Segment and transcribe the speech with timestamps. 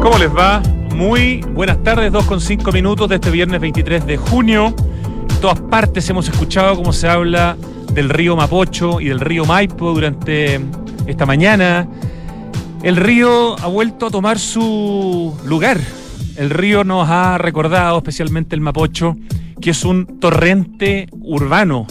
[0.00, 0.62] ¿Cómo les va?
[0.94, 4.74] Muy buenas tardes, 2 con 5 minutos de este viernes 23 de junio.
[5.28, 7.56] En todas partes hemos escuchado cómo se habla
[7.92, 10.60] del río Mapocho y del río Maipo durante
[11.06, 11.86] esta mañana.
[12.82, 15.78] El río ha vuelto a tomar su lugar.
[16.36, 19.16] El río nos ha recordado, especialmente el Mapocho,
[19.60, 21.86] que es un torrente urbano.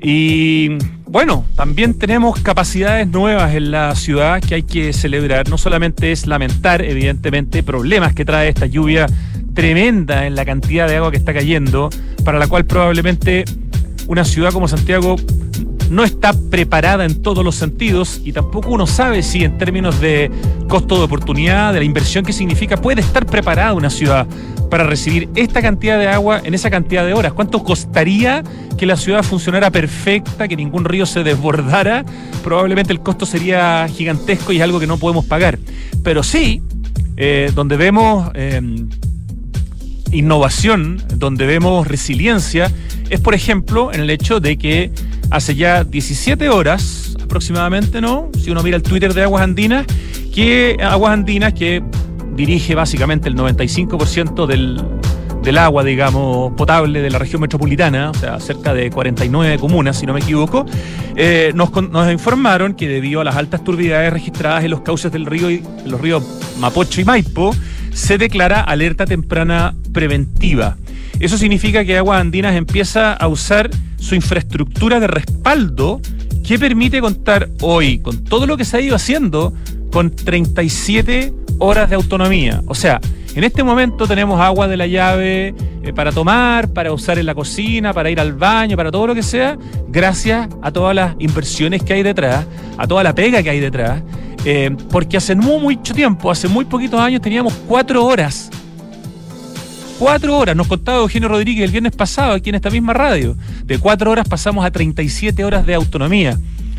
[0.00, 0.78] Y
[1.14, 5.48] bueno, también tenemos capacidades nuevas en la ciudad que hay que celebrar.
[5.48, 9.06] No solamente es lamentar, evidentemente, problemas que trae esta lluvia
[9.54, 11.88] tremenda en la cantidad de agua que está cayendo,
[12.24, 13.44] para la cual probablemente
[14.08, 15.14] una ciudad como Santiago
[15.94, 20.30] no está preparada en todos los sentidos y tampoco uno sabe si en términos de
[20.68, 24.26] costo de oportunidad, de la inversión que significa, puede estar preparada una ciudad
[24.70, 27.32] para recibir esta cantidad de agua en esa cantidad de horas.
[27.32, 28.42] ¿Cuánto costaría
[28.76, 32.04] que la ciudad funcionara perfecta, que ningún río se desbordara?
[32.42, 35.58] Probablemente el costo sería gigantesco y es algo que no podemos pagar.
[36.02, 36.60] Pero sí,
[37.16, 38.30] eh, donde vemos...
[38.34, 38.60] Eh,
[40.12, 42.70] innovación, donde vemos resiliencia,
[43.10, 44.90] es por ejemplo en el hecho de que
[45.30, 48.30] hace ya 17 horas aproximadamente, ¿no?
[48.40, 49.86] Si uno mira el Twitter de Aguas Andinas,
[50.34, 51.82] que Aguas Andinas que
[52.36, 54.82] dirige básicamente el 95% del,
[55.44, 60.06] del agua, digamos, potable de la región metropolitana, o sea, cerca de 49 comunas, si
[60.06, 60.64] no me equivoco,
[61.16, 65.26] eh, nos, nos, informaron que debido a las altas turbidades registradas en los cauces del
[65.26, 65.48] río,
[65.84, 66.24] los ríos
[66.58, 67.54] Mapocho y Maipo,
[67.94, 70.76] se declara alerta temprana preventiva.
[71.20, 76.00] Eso significa que Aguas Andinas empieza a usar su infraestructura de respaldo
[76.46, 79.54] que permite contar hoy con todo lo que se ha ido haciendo
[79.90, 82.62] con 37 horas de autonomía.
[82.66, 83.00] O sea,
[83.34, 87.34] en este momento tenemos agua de la llave eh, para tomar, para usar en la
[87.34, 89.56] cocina, para ir al baño, para todo lo que sea,
[89.88, 92.44] gracias a todas las inversiones que hay detrás,
[92.76, 94.02] a toda la pega que hay detrás.
[94.44, 98.50] Eh, porque hace muy mucho tiempo, hace muy poquitos años, teníamos cuatro horas.
[99.98, 103.36] Cuatro horas, nos contaba Eugenio Rodríguez el viernes pasado aquí en esta misma radio.
[103.64, 106.38] De cuatro horas pasamos a 37 horas de autonomía.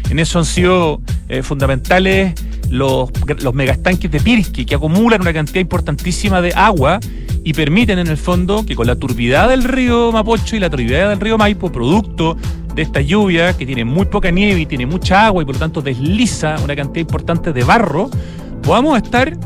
[0.10, 2.34] En eso han sido eh, fundamentales
[2.70, 3.10] los,
[3.42, 7.00] los megastanques de Pirque, que acumulan una cantidad importantísima de agua
[7.44, 11.10] y permiten en el fondo que con la turbidez del río Mapocho y la turbidez
[11.10, 12.38] del río Maipo, producto
[12.74, 15.60] de esta lluvia que tiene muy poca nieve y tiene mucha agua y por lo
[15.60, 18.10] tanto desliza una cantidad importante de barro,
[18.64, 19.38] podamos estar,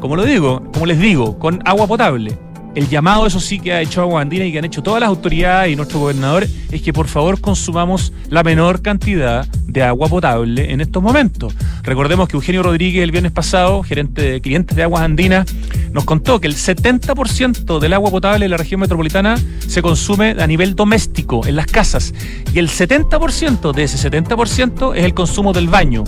[0.00, 2.38] como lo digo, como les digo, con agua potable.
[2.78, 5.08] El llamado, eso sí, que ha hecho Agua Andina y que han hecho todas las
[5.08, 10.72] autoridades y nuestro gobernador es que por favor consumamos la menor cantidad de agua potable
[10.72, 11.52] en estos momentos.
[11.82, 15.52] Recordemos que Eugenio Rodríguez el viernes pasado, gerente de clientes de Aguas Andinas,
[15.90, 20.46] nos contó que el 70% del agua potable en la región metropolitana se consume a
[20.46, 22.14] nivel doméstico, en las casas,
[22.54, 26.04] y el 70% de ese 70% es el consumo del baño.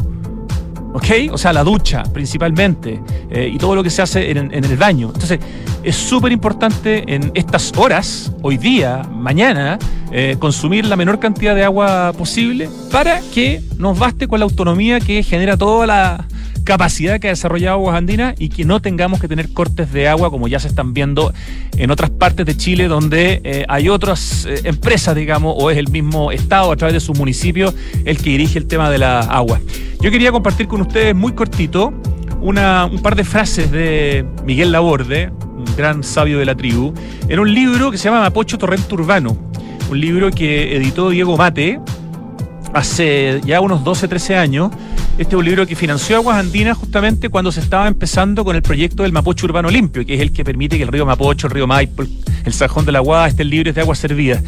[0.93, 1.33] ¿Ok?
[1.33, 5.11] O sea, la ducha principalmente eh, y todo lo que se hace en, el baño.
[5.13, 5.41] Entonces,
[5.83, 9.79] es súper importante en estas horas, hoy día, mañana,
[10.13, 15.01] eh, consumir la menor cantidad de agua posible para que nos baste con la autonomía
[15.01, 16.27] que genera toda la
[16.65, 20.31] capacidad que ha desarrollado Aguas Andinas y que no tengamos que tener cortes de agua
[20.31, 21.33] como ya se están viendo
[21.77, 25.89] en otras partes de Chile donde eh, hay otras eh, empresas, digamos, o es el
[25.89, 29.61] mismo Estado a través de sus municipios el que dirige el tema de la agua.
[30.01, 31.93] Yo quería compartir con ustedes muy cortito
[32.41, 36.95] una, un par de frases de Miguel Laborde, un gran sabio de la tribu,
[37.29, 39.37] en un libro que se llama Mapocho Torrente Urbano,
[39.91, 41.81] un libro que editó Diego Mate
[42.73, 44.71] hace ya unos 12, 13 años.
[45.19, 48.63] Este es un libro que financió Aguas Andinas justamente cuando se estaba empezando con el
[48.63, 51.53] proyecto del Mapocho Urbano Limpio, que es el que permite que el río Mapocho, el
[51.53, 52.05] río Maipo,
[52.45, 54.43] el Sajón de la Guada estén libres de agua servida.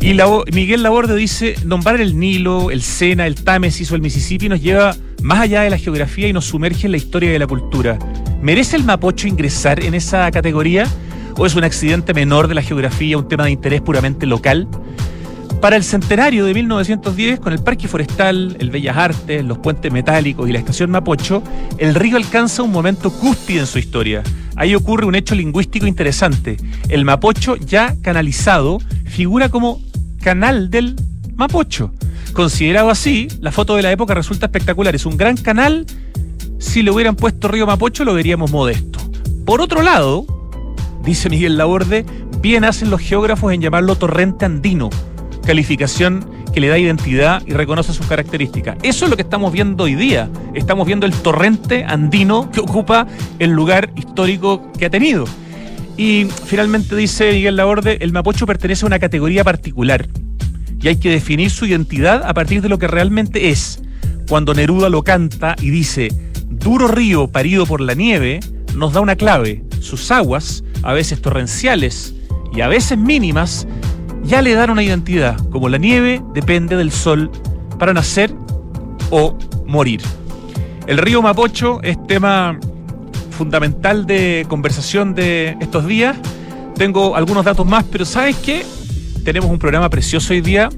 [0.00, 0.14] Y
[0.52, 4.94] Miguel Laborde dice, nombrar el Nilo, el Sena, el Támesis o el Mississippi nos lleva
[5.22, 7.98] más allá de la geografía y nos sumerge en la historia de la cultura.
[8.42, 10.86] ¿Merece el Mapocho ingresar en esa categoría?
[11.38, 14.68] ¿O es un accidente menor de la geografía, un tema de interés puramente local?
[15.64, 20.46] Para el centenario de 1910, con el Parque Forestal, el Bellas Artes, los puentes metálicos
[20.46, 21.42] y la estación Mapocho,
[21.78, 24.22] el río alcanza un momento cúspide en su historia.
[24.56, 26.58] Ahí ocurre un hecho lingüístico interesante.
[26.90, 29.80] El Mapocho, ya canalizado, figura como
[30.20, 30.96] canal del
[31.34, 31.94] Mapocho.
[32.34, 34.94] Considerado así, la foto de la época resulta espectacular.
[34.94, 35.86] Es un gran canal.
[36.58, 38.98] Si le hubieran puesto Río Mapocho, lo veríamos modesto.
[39.46, 40.26] Por otro lado,
[41.02, 42.04] dice Miguel Laborde,
[42.42, 44.90] bien hacen los geógrafos en llamarlo torrente andino,
[45.44, 48.76] calificación que le da identidad y reconoce sus características.
[48.82, 50.30] Eso es lo que estamos viendo hoy día.
[50.54, 53.06] Estamos viendo el torrente andino que ocupa
[53.38, 55.24] el lugar histórico que ha tenido.
[55.96, 60.08] Y finalmente dice Miguel Laborde, el Mapocho pertenece a una categoría particular
[60.80, 63.82] y hay que definir su identidad a partir de lo que realmente es.
[64.28, 66.08] Cuando Neruda lo canta y dice,
[66.50, 68.40] duro río parido por la nieve
[68.74, 69.64] nos da una clave.
[69.80, 72.14] Sus aguas, a veces torrenciales
[72.54, 73.66] y a veces mínimas,
[74.24, 75.36] ya le dan una identidad.
[75.50, 77.30] Como la nieve depende del sol
[77.78, 78.34] para nacer
[79.10, 79.36] o
[79.66, 80.00] morir.
[80.86, 82.58] El río Mapocho es tema
[83.30, 86.16] fundamental de conversación de estos días.
[86.76, 88.64] Tengo algunos datos más, pero ¿sabes qué?
[89.24, 90.68] Tenemos un programa precioso hoy día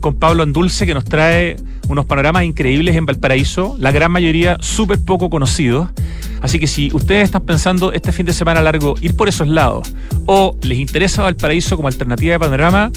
[0.00, 1.56] con Pablo Andulce que nos trae
[1.88, 5.88] unos panoramas increíbles en Valparaíso, la gran mayoría súper poco conocidos.
[6.44, 9.94] Así que si ustedes están pensando este fin de semana largo ir por esos lados
[10.26, 12.90] o les interesa Valparaíso como alternativa de panorama,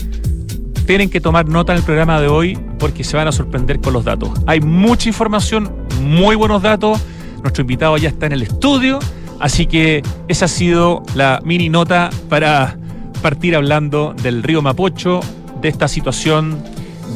[0.85, 3.93] tienen que tomar nota en el programa de hoy porque se van a sorprender con
[3.93, 4.31] los datos.
[4.47, 5.71] Hay mucha información,
[6.01, 6.99] muy buenos datos.
[7.41, 8.99] Nuestro invitado ya está en el estudio,
[9.39, 12.77] así que esa ha sido la mini nota para
[13.21, 15.21] partir hablando del río Mapocho,
[15.61, 16.61] de esta situación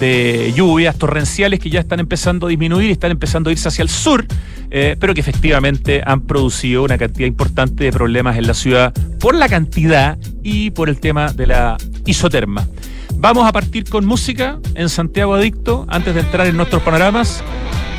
[0.02, 3.84] de lluvias torrenciales que ya están empezando a disminuir y están empezando a irse hacia
[3.84, 4.26] el sur,
[4.72, 9.36] eh, pero que efectivamente han producido una cantidad importante de problemas en la ciudad por
[9.36, 12.68] la cantidad y por el tema de la isoterma.
[13.16, 17.44] Vamos a partir con música en Santiago Adicto antes de entrar en nuestros panoramas.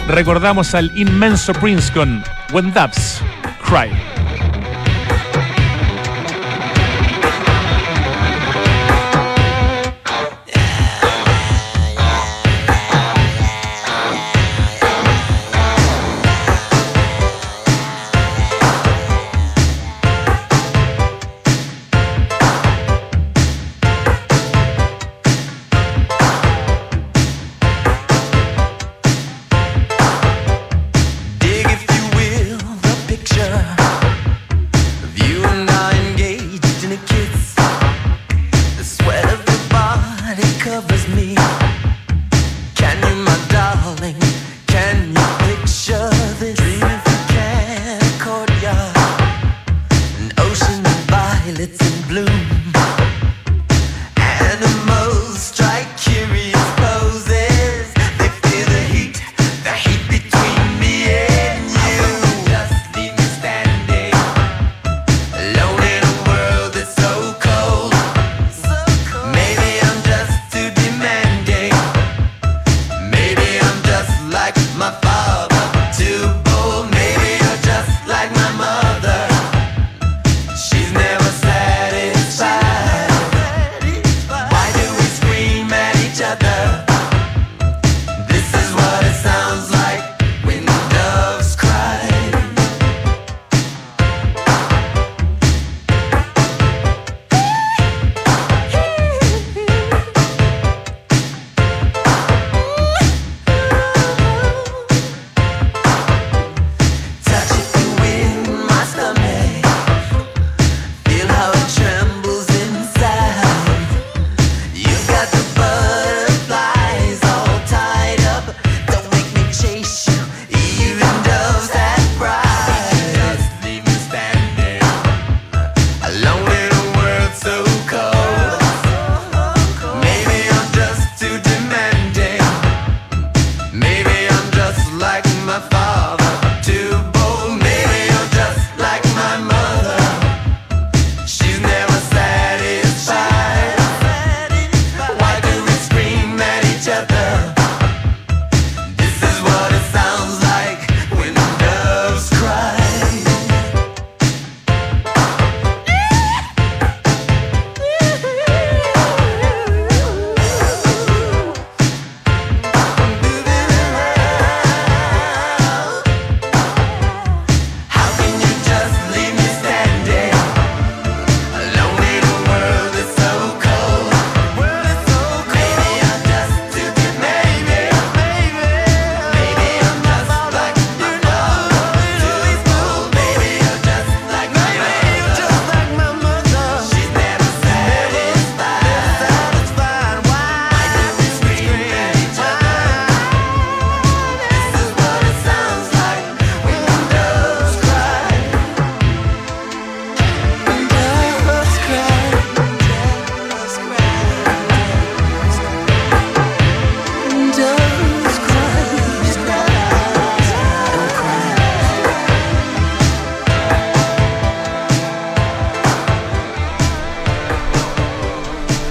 [0.08, 3.20] Recordamos al inmenso Prince con When Doves
[3.64, 4.41] Cry.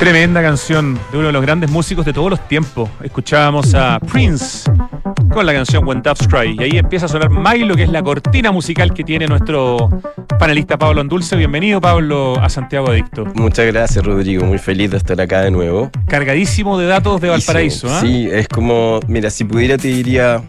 [0.01, 2.89] Tremenda canción de uno de los grandes músicos de todos los tiempos.
[3.03, 4.67] Escuchábamos a Prince
[5.31, 6.55] con la canción When Doves Cry.
[6.57, 10.01] Y ahí empieza a sonar Milo, que es la cortina musical que tiene nuestro
[10.39, 11.35] panelista Pablo Andulce.
[11.35, 13.25] Bienvenido, Pablo, a Santiago Adicto.
[13.35, 14.43] Muchas gracias, Rodrigo.
[14.43, 15.91] Muy feliz de estar acá de nuevo.
[16.07, 17.87] Cargadísimo de datos de Valparaíso.
[17.87, 17.99] Sí, ¿eh?
[18.01, 20.41] sí es como, mira, si pudiera te diría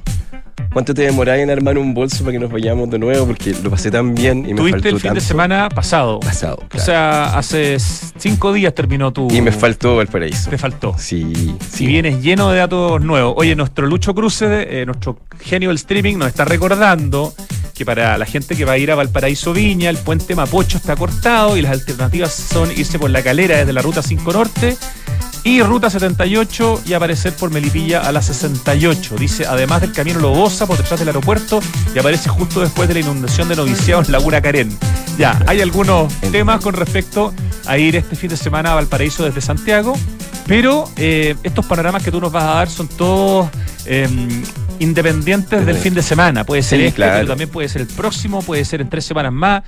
[0.73, 3.27] ¿Cuánto te demoráis en armar un bolso para que nos vayamos de nuevo?
[3.27, 6.21] Porque lo pasé tan bien y me Tuviste el fin de semana pasado.
[6.21, 6.63] Pasado.
[6.75, 9.29] O sea, hace cinco días terminó tu.
[9.31, 10.49] Y me faltó Valparaíso.
[10.49, 10.95] Te faltó.
[10.99, 11.55] Sí.
[11.71, 13.35] Si vienes lleno de datos nuevos.
[13.37, 14.47] Oye, nuestro Lucho Cruce,
[14.81, 17.35] eh, nuestro genio del streaming, nos está recordando
[17.75, 20.97] que para la gente que va a ir a Valparaíso Viña, el puente Mapocho está
[20.97, 24.77] cortado y las alternativas son irse por la calera desde la ruta 5 Norte
[25.45, 29.17] y Ruta 78 y aparecer por Melipilla a la 68.
[29.19, 31.61] Dice, además del camino Lobosa por detrás del aeropuerto
[31.95, 34.77] y aparece justo después de la inundación de noviciados Laguna Carén.
[35.19, 37.35] Ya, hay algunos temas con respecto
[37.67, 39.95] a ir este fin de semana a Valparaíso desde Santiago,
[40.47, 43.49] pero eh, estos panoramas que tú nos vas a dar son todos
[43.85, 44.43] em,
[44.83, 46.45] independientes del fin de semana.
[46.45, 49.63] Puede ser este, pero también puede ser el próximo, puede ser en tres semanas más.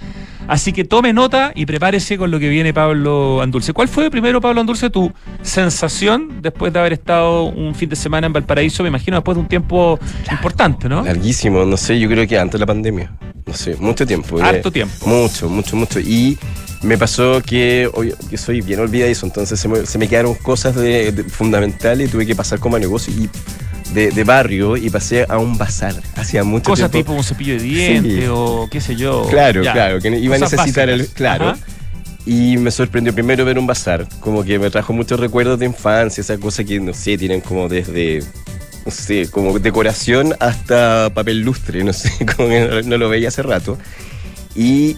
[0.46, 3.72] Así que tome nota y prepárese con lo que viene Pablo Andulce.
[3.72, 8.26] ¿Cuál fue primero, Pablo Andulce, tu sensación después de haber estado un fin de semana
[8.26, 8.82] en Valparaíso?
[8.82, 9.98] Me imagino después de un tiempo
[10.30, 11.02] importante, ¿no?
[11.02, 13.12] Larguísimo, no sé, yo creo que antes de la pandemia.
[13.46, 14.42] No sé, mucho tiempo.
[14.42, 15.06] Harto tiempo.
[15.06, 16.00] Mucho, mucho, mucho.
[16.00, 16.38] Y
[16.82, 17.90] me pasó que,
[18.28, 22.26] que soy bien olvidadizo, entonces se me, se me quedaron cosas de, fundamentales y tuve
[22.26, 23.12] que pasar como a negocio.
[23.12, 23.28] Y
[23.94, 25.94] de, barrio y pasé a un bazar.
[26.16, 29.26] Hacía mucho Cosas tipo un cepillo de dientes o qué sé yo.
[29.30, 31.06] Claro, claro, que iba a necesitar el.
[31.08, 31.56] Claro.
[32.26, 36.22] Y me sorprendió primero ver un bazar, como que me trajo muchos recuerdos de infancia,
[36.22, 38.20] esa cosa que, no sé, tienen como desde,
[38.86, 43.42] no sé, como decoración hasta papel lustre, no sé, como que no lo veía hace
[43.42, 43.78] rato.
[44.54, 44.96] Y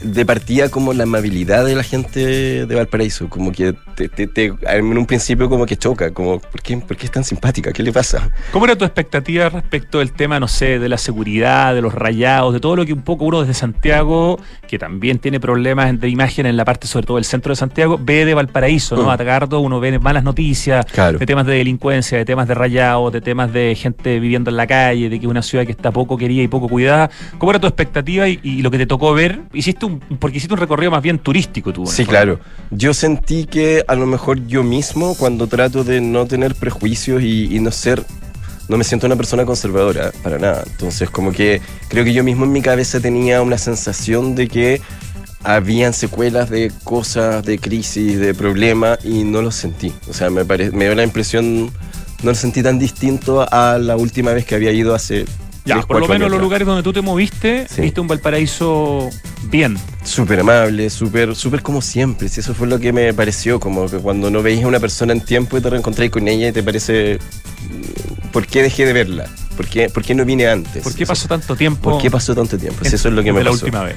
[0.00, 5.06] de partida como la amabilidad de la gente de Valparaíso, como que te, en un
[5.06, 7.72] principio como que choca, como ¿por qué, ¿por qué es tan simpática?
[7.72, 8.30] ¿Qué le pasa?
[8.52, 12.52] ¿Cómo era tu expectativa respecto del tema, no sé, de la seguridad, de los rayados,
[12.52, 16.46] de todo lo que un poco uno desde Santiago, que también tiene problemas de imagen
[16.46, 19.16] en la parte sobre todo del centro de Santiago, ve de Valparaíso, ¿no?
[19.16, 20.86] Tagardo uno ve malas noticias
[21.18, 24.66] de temas de delincuencia, de temas de rayados, de temas de gente viviendo en la
[24.66, 27.10] calle, de que es una ciudad que está poco querida y poco cuidada.
[27.38, 29.40] ¿Cómo era tu expectativa y, y lo que te tocó ver?
[29.52, 29.77] ¿Hiciste
[30.18, 31.86] porque hiciste un recorrido más bien turístico tú.
[31.86, 32.40] Sí, claro.
[32.70, 37.58] Yo sentí que a lo mejor yo mismo, cuando trato de no tener prejuicios y,
[37.60, 38.04] no ser
[38.68, 40.62] no me siento una persona conservadora, para nada.
[40.66, 44.82] Entonces, como que creo que yo mismo en mi cabeza tenía una sensación de que
[45.42, 49.94] habían secuelas de cosas, de crisis, de problemas, y no lo sentí.
[50.10, 51.66] O sea, me, me dio la impresión,
[52.22, 55.24] no lo sentí tan distinto a la última vez que había ido hace
[55.68, 59.10] ya, por lo menos los lugares donde tú te moviste, viste un Valparaíso
[59.44, 59.76] bien.
[60.02, 62.28] Súper amable, súper súper como siempre.
[62.28, 65.12] Si eso fue lo que me pareció, como que cuando no veis a una persona
[65.12, 68.92] en tiempo y te reencontráis con ella y te parece, mm, ¿por qué dejé de
[68.92, 69.28] verla?
[69.56, 70.82] ¿Por qué, por qué no vine antes?
[70.82, 71.90] ¿Por qué pasó tanto tiempo?
[71.90, 72.84] ¿Por qué pasó tanto tiempo?
[72.84, 73.50] eso es lo que me pasó.
[73.50, 73.96] la última vez.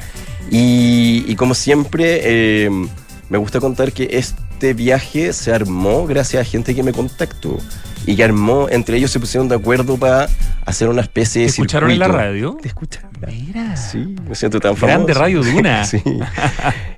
[0.49, 2.69] Y, como siempre, eh,
[3.29, 7.57] me gusta contar que este viaje se armó gracias a gente que me contactó
[8.05, 10.27] y que armó, entre ellos se pusieron de acuerdo para
[10.65, 12.57] hacer una especie de ¿Te escucharon en la radio?
[12.61, 13.11] ¿Te escucharon?
[13.27, 13.75] Mira.
[13.77, 14.97] Sí, me siento tan famoso.
[14.97, 15.85] Grande Radio Duna.
[15.85, 16.01] sí.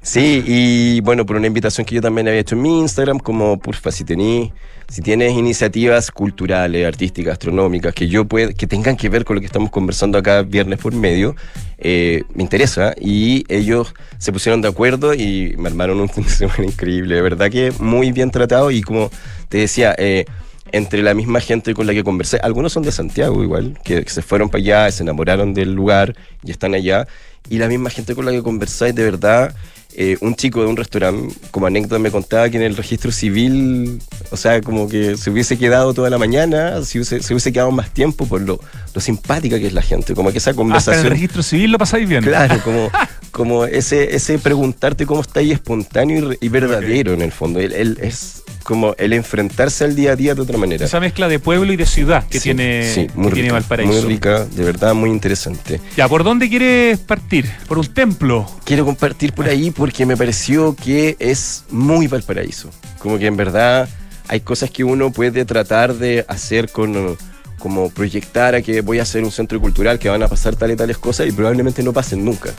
[0.01, 3.60] sí, y bueno, por una invitación que yo también había hecho en mi Instagram, como
[3.60, 4.51] porfa, si tenés,
[4.88, 9.41] si tienes iniciativas culturales, artísticas, astronómicas, que yo pueda, que tengan que ver con lo
[9.41, 11.36] que estamos conversando acá viernes por medio,
[11.77, 12.93] eh, me interesa.
[13.00, 17.15] Y ellos se pusieron de acuerdo y me armaron un fin de semana increíble.
[17.15, 19.10] De verdad que muy bien tratado y como
[19.50, 20.25] te decía, eh,
[20.74, 24.24] entre la misma gente con la que conversé, algunos son de Santiago igual, que, se
[24.24, 27.08] fueron para allá, se enamoraron del lugar y están allá,
[27.48, 29.56] y la misma gente con la que conversé, de verdad,
[29.95, 34.01] eh, un chico de un restaurante, como anécdota, me contaba que en el registro civil,
[34.31, 37.71] o sea, como que se hubiese quedado toda la mañana, se hubiese, se hubiese quedado
[37.71, 38.59] más tiempo por lo,
[38.93, 40.95] lo, simpática que es la gente, como que esa conversación...
[40.95, 42.23] Hasta en el registro civil lo pasáis bien.
[42.23, 42.89] Claro, como,
[43.31, 47.59] como ese, ese preguntarte cómo está ahí espontáneo y, verdadero en el fondo.
[47.59, 50.85] Él, es como el enfrentarse al día a día de otra manera.
[50.85, 53.93] Esa mezcla de pueblo y de ciudad que tiene, sí, muy tiene Valparaíso.
[53.93, 55.81] Muy rica, de verdad muy interesante.
[55.97, 57.50] Ya, ¿por dónde quieres partir?
[57.67, 58.50] ¿Por un templo?
[58.63, 62.69] Quiero compartir por ahí porque me pareció que es muy Valparaíso.
[62.99, 63.89] Como que en verdad
[64.29, 67.17] hay cosas que uno puede tratar de hacer con
[67.59, 70.75] como proyectar a que voy a hacer un centro cultural, que van a pasar tales
[70.75, 72.51] y tales cosas y probablemente no pasen nunca.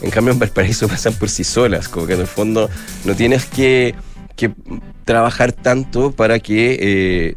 [0.00, 2.70] En cambio en Valparaíso pasan por sí solas, como que en el fondo
[3.04, 3.94] no tienes que
[4.34, 4.50] que
[5.04, 7.34] trabajar tanto para que eh,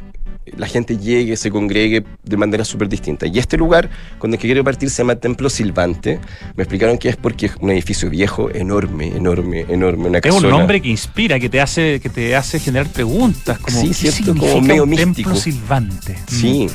[0.57, 3.25] la gente llegue, se congregue de manera súper distinta.
[3.27, 6.19] Y este lugar, con el que quiero partir, se llama Templo Silvante.
[6.55, 10.09] Me explicaron que es porque es un edificio viejo, enorme, enorme, enorme.
[10.09, 13.57] Una es un nombre que inspira, que te hace, que te hace generar preguntas.
[13.59, 15.29] Como, sí, cierto, como medio místico.
[15.29, 16.17] Templo Silvante.
[16.27, 16.67] Sí.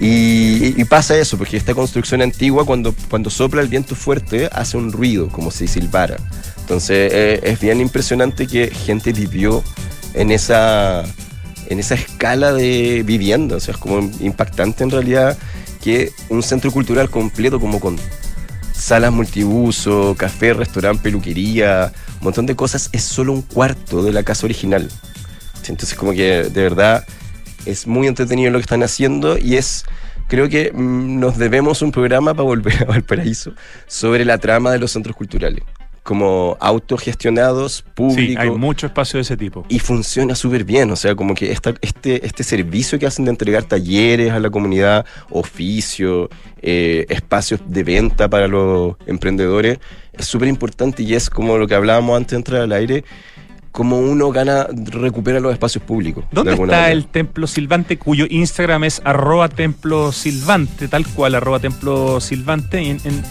[0.00, 4.76] Y, y pasa eso, porque esta construcción antigua, cuando, cuando sopla el viento fuerte, hace
[4.76, 6.16] un ruido, como si silbara.
[6.58, 9.62] Entonces eh, es bien impresionante que gente vivió
[10.14, 11.04] en esa,
[11.68, 13.56] en esa escala de vivienda.
[13.56, 15.36] O sea, es como impactante en realidad
[15.82, 17.98] que un centro cultural completo, como con
[18.72, 24.22] salas multiuso, café, restaurante, peluquería, un montón de cosas, es solo un cuarto de la
[24.22, 24.88] casa original.
[25.66, 27.06] Entonces como que de verdad
[27.64, 29.84] es muy entretenido lo que están haciendo y es
[30.28, 33.52] creo que mm, nos debemos un programa para volver a Valparaíso
[33.86, 35.64] sobre la trama de los centros culturales
[36.04, 38.44] como autogestionados, públicos.
[38.44, 39.64] Sí, hay mucho espacio de ese tipo.
[39.70, 43.30] Y funciona súper bien, o sea, como que esta, este, este servicio que hacen de
[43.30, 46.28] entregar talleres a la comunidad, oficio,
[46.60, 49.78] eh, espacios de venta para los emprendedores,
[50.12, 53.02] es súper importante y es como lo que hablábamos antes de entrar al aire,
[53.72, 56.26] como uno gana, recupera los espacios públicos.
[56.30, 62.20] ¿Dónde está el Templo Silvante, cuyo Instagram es arroba templo silvante, tal cual, arroba templo
[62.20, 62.78] silvante?
[62.78, 63.22] en, ¿En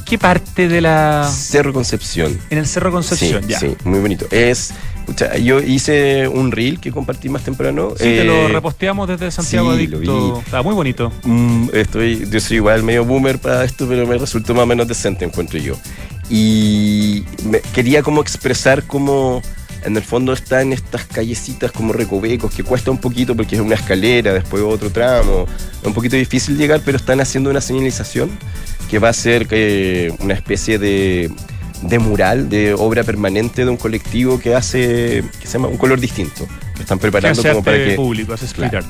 [0.00, 1.30] qué parte de la.
[1.32, 2.38] Cerro Concepción.
[2.50, 3.58] En el Cerro Concepción, sí, ya.
[3.58, 4.26] Sí, muy bonito.
[4.30, 4.72] Es.
[5.42, 7.90] yo hice un reel que compartí más temprano.
[7.96, 10.40] Sí, te lo eh, reposteamos desde Santiago sí, Adicto.
[10.44, 11.12] Está muy bonito.
[11.24, 14.88] Mm, estoy, yo soy igual medio boomer para esto, pero me resultó más o menos
[14.88, 15.76] decente, encuentro yo.
[16.30, 17.22] Y
[17.74, 19.42] quería como expresar cómo
[19.84, 23.60] en el fondo está en estas callecitas como recovecos que cuesta un poquito porque es
[23.60, 25.46] una escalera, después otro tramo.
[25.80, 28.30] Es un poquito difícil llegar, pero están haciendo una señalización
[28.92, 31.30] que va a ser eh, una especie de,
[31.80, 35.98] de, mural, de obra permanente de un colectivo que hace, que se llama Un Color
[35.98, 36.46] Distinto,
[36.76, 37.94] que están preparando como para que...
[37.94, 38.80] público, hace claro,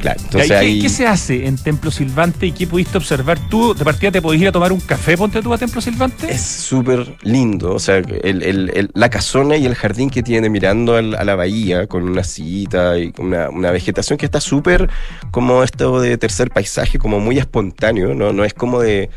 [0.00, 3.72] Claro, entonces ¿Qué, ¿Qué, se hace en Templo Silvante y qué pudiste observar tú?
[3.72, 6.32] ¿De partida te podías ir a tomar un café, ponte tú a Templo Silvante?
[6.32, 10.96] Es súper lindo, o sea, el, el, la casona y el jardín que tiene mirando
[10.96, 14.88] a la bahía con una sillita y una, una vegetación que está súper
[15.30, 19.08] como esto de tercer paisaje, como muy espontáneo, no, no es como de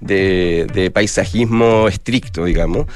[0.00, 2.86] de, paisajismo estricto, digamos.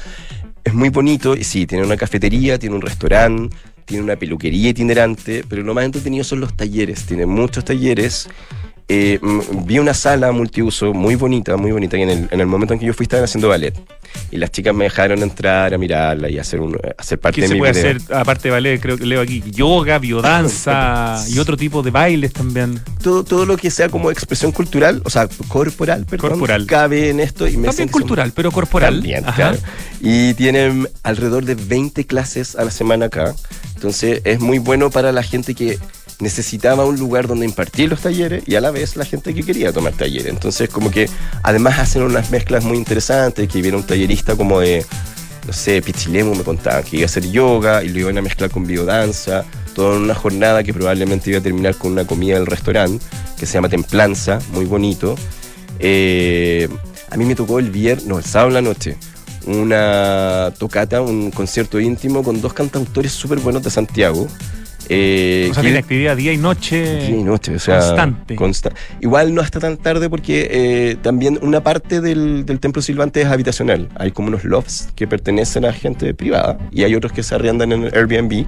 [0.63, 5.43] Es muy bonito y sí, tiene una cafetería, tiene un restaurante, tiene una peluquería itinerante,
[5.47, 7.05] pero lo más entretenido son los talleres.
[7.05, 8.29] Tiene muchos talleres
[8.93, 9.19] eh,
[9.63, 12.79] vi una sala multiuso muy bonita, muy bonita, y en el, en el momento en
[12.81, 13.73] que yo fui estaban haciendo ballet.
[14.31, 17.47] Y las chicas me dejaron entrar a mirarla y hacer, un, hacer parte ¿Qué de
[17.47, 21.81] se puede hacer, aparte de ballet, creo que leo aquí, yoga, biodanza y otro tipo
[21.81, 22.81] de bailes también?
[23.01, 26.65] Todo, todo lo que sea como expresión cultural, o sea, corporal, perdón, corporal.
[26.65, 27.47] cabe en esto.
[27.47, 28.95] Y me también cultural, pero corporal.
[28.95, 29.57] También, claro.
[30.01, 33.33] Y tienen alrededor de 20 clases a la semana acá.
[33.75, 35.79] Entonces es muy bueno para la gente que
[36.21, 39.73] necesitaba un lugar donde impartir los talleres y a la vez la gente que quería
[39.73, 40.27] tomar talleres.
[40.27, 41.09] Entonces, como que
[41.43, 44.85] además hacen unas mezclas muy interesantes, que viene un tallerista como de,
[45.47, 48.49] no sé, Pichilemu me contaba que iba a hacer yoga y lo iban a mezclar
[48.49, 53.03] con biodanza, toda una jornada que probablemente iba a terminar con una comida del restaurante,
[53.37, 55.15] que se llama Templanza, muy bonito.
[55.79, 56.69] Eh,
[57.09, 58.95] a mí me tocó el viernes, no, el sábado la noche,
[59.45, 64.27] una tocata, un concierto íntimo con dos cantautores súper buenos de Santiago.
[64.93, 67.07] Eh, o sea, tiene actividad día y noche.
[67.07, 67.79] Día y noche, o sea.
[68.35, 68.77] Constante.
[68.99, 73.87] Igual no hasta tan tarde porque eh, también una parte del, templo silvante es habitacional.
[73.95, 77.71] Hay como unos lofts que pertenecen a gente privada y hay otros que se arriendan
[77.71, 78.47] en el Airbnb.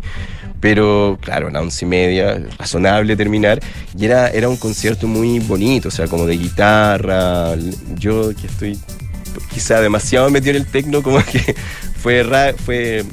[0.60, 3.62] Pero claro, a las once y media, razonable terminar.
[3.98, 7.56] Y era, era un concierto muy bonito, o sea, como de guitarra.
[7.98, 8.78] Yo que estoy
[9.54, 11.56] quizá demasiado metido en el tecno, como que
[11.96, 13.06] fue, fue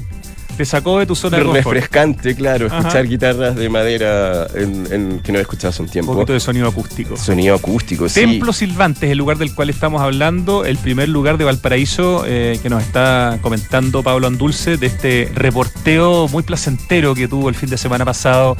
[0.61, 5.39] te sacó de tu zona de Refrescante, claro, escuchar guitarras de madera en, que no
[5.39, 6.11] he escuchado hace un tiempo.
[6.11, 7.17] Un poquito de sonido acústico.
[7.17, 8.19] Sonido acústico, sí.
[8.19, 12.59] Templo Silvante es el lugar del cual estamos hablando, el primer lugar de Valparaíso eh,
[12.61, 17.71] que nos está comentando Pablo Andulce de este reporteo muy placentero que tuvo el fin
[17.71, 18.55] de semana pasado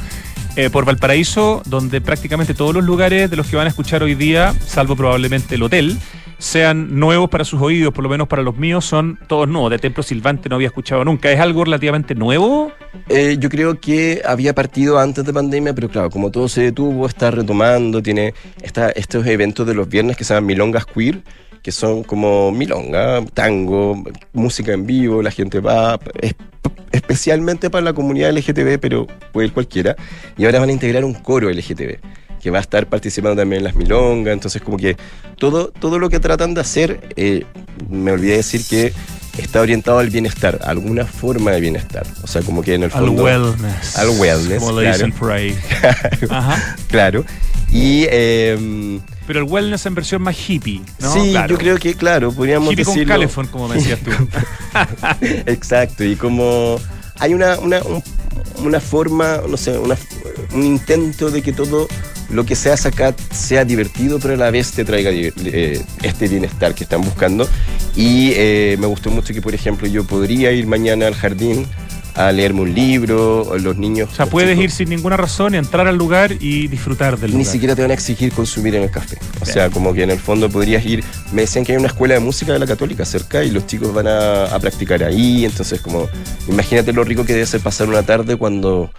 [0.56, 4.16] eh, por Valparaíso, donde prácticamente todos los lugares de los que van a escuchar hoy
[4.16, 5.96] día, salvo probablemente el hotel,
[6.42, 9.70] sean nuevos para sus oídos, por lo menos para los míos, son todos nuevos.
[9.70, 11.30] De Templo Silvante no había escuchado nunca.
[11.30, 12.72] ¿Es algo relativamente nuevo?
[13.08, 17.06] Eh, yo creo que había partido antes de pandemia, pero claro, como todo se detuvo,
[17.06, 21.22] está retomando, tiene estos eventos de los viernes que se llaman Milongas Queer,
[21.62, 24.02] que son como milonga, tango,
[24.32, 26.00] música en vivo, la gente va,
[26.90, 29.94] especialmente para la comunidad LGTB, pero puede cualquiera,
[30.36, 32.00] y ahora van a integrar un coro LGTB
[32.42, 34.96] que va a estar participando también en las milongas, entonces como que
[35.36, 37.46] todo, todo lo que tratan de hacer, eh,
[37.88, 38.92] me olvidé decir que
[39.38, 42.04] está orientado al bienestar, a alguna forma de bienestar.
[42.22, 43.26] O sea, como que en el fondo.
[43.26, 43.96] Al wellness.
[43.96, 44.58] Al wellness.
[44.58, 45.56] Como lo dicen por ahí.
[46.30, 46.76] Ajá.
[46.88, 47.24] claro.
[47.70, 48.06] Y.
[48.10, 51.12] Eh, Pero el wellness en versión más hippie, ¿no?
[51.12, 53.04] Sí, yo creo que, claro, podríamos hippie decirlo.
[53.04, 54.10] con California, como me decías tú.
[55.46, 56.78] Exacto, y como
[57.22, 57.80] hay una, una,
[58.64, 61.86] una forma, no sé, un intento de que todo
[62.30, 66.26] lo que se hace acá sea divertido, pero a la vez te traiga eh, este
[66.26, 67.48] bienestar que están buscando.
[67.94, 71.64] Y eh, me gustó mucho que, por ejemplo, yo podría ir mañana al jardín
[72.14, 74.10] a leerme un libro, o los niños.
[74.12, 77.52] O sea, puedes ir sin ninguna razón, entrar al lugar y disfrutar del Ni lugar.
[77.52, 79.18] siquiera te van a exigir consumir en el café.
[79.40, 81.02] O sea, como que en el fondo podrías ir.
[81.32, 83.92] Me decían que hay una escuela de música de la Católica cerca y los chicos
[83.94, 85.44] van a, a practicar ahí.
[85.44, 86.08] Entonces, como,
[86.48, 88.90] imagínate lo rico que debe ser pasar una tarde cuando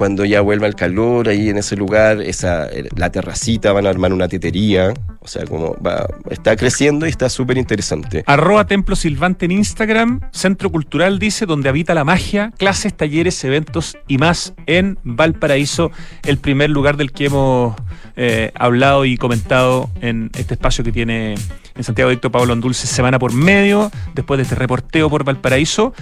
[0.00, 4.14] cuando ya vuelva el calor ahí en ese lugar, esa, la terracita, van a armar
[4.14, 4.94] una tetería.
[5.18, 8.24] O sea, como va, está creciendo y está súper interesante.
[8.24, 13.98] Arroba Templo Silvante en Instagram, Centro Cultural dice, donde habita la magia, clases, talleres, eventos
[14.08, 15.90] y más en Valparaíso,
[16.22, 17.76] el primer lugar del que hemos
[18.16, 21.34] eh, hablado y comentado en este espacio que tiene
[21.74, 25.92] en Santiago Dicto Pablo Andulce semana por medio, después de este reporteo por Valparaíso.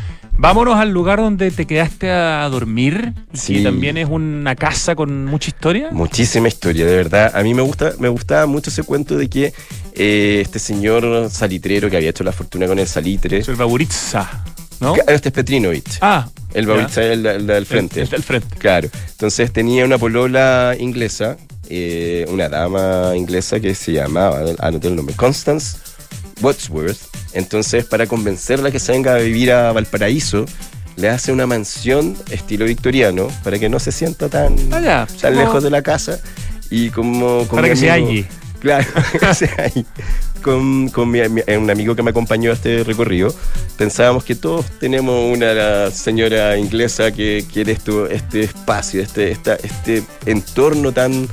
[0.41, 3.55] Vámonos al lugar donde te quedaste a dormir, Sí.
[3.55, 5.89] que también es una casa con mucha historia.
[5.91, 7.33] Muchísima historia, de verdad.
[7.35, 9.53] A mí me gusta, me gustaba mucho ese cuento de que
[9.95, 13.39] eh, este señor salitrero que había hecho la fortuna con el salitre.
[13.47, 14.45] El Baburitza,
[14.79, 14.95] ¿no?
[15.09, 15.99] Este es Petrinovich.
[16.01, 16.73] Ah, el ya.
[16.73, 17.97] Bauritza es el, el del frente.
[18.01, 18.57] El, el del frente.
[18.59, 18.89] Claro.
[19.11, 21.37] Entonces tenía una polola inglesa,
[21.69, 25.79] eh, una dama inglesa que se llamaba, anoté el nombre, Constance
[26.41, 26.99] Wadsworth.
[27.33, 30.45] Entonces, para convencerla que se venga a vivir a Valparaíso,
[30.97, 35.07] le hace una mansión estilo victoriano para que no se sienta tan, ya.
[35.21, 36.19] tan Como- lejos de la casa.
[36.71, 37.45] Y como.
[37.45, 38.29] Para que se amigo- halle.
[38.61, 38.87] Claro,
[39.21, 39.85] que se halle.
[40.43, 43.35] Con, con mi- mi- un amigo que me acompañó a este recorrido,
[43.77, 50.03] pensábamos que todos tenemos una señora inglesa que quiere esto, este espacio, este, esta- este
[50.27, 51.29] entorno tan,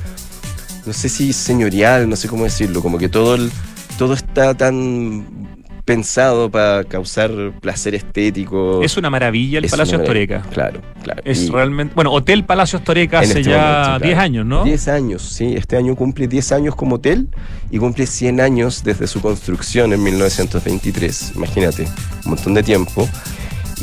[0.86, 3.50] no sé si señorial, no sé cómo decirlo, como que todo, el-
[3.96, 5.26] todo está tan
[5.84, 7.30] pensado para causar
[7.60, 8.82] placer estético.
[8.82, 10.42] Es una maravilla el Es Palacio Astoreca.
[10.52, 11.22] Claro, claro.
[11.24, 11.94] Es Y- realmente.
[11.94, 14.20] Bueno, Hotel Palacio Astoreca hace este ya momento, 10 claro.
[14.24, 14.64] años, ¿no?
[14.64, 15.54] 10 años, sí.
[15.56, 17.28] Este año cumple 10 años como hotel
[17.70, 21.32] y cumple 100 años desde su construcción en 1923.
[21.36, 21.84] Imagínate,
[22.24, 23.08] un montón de tiempo.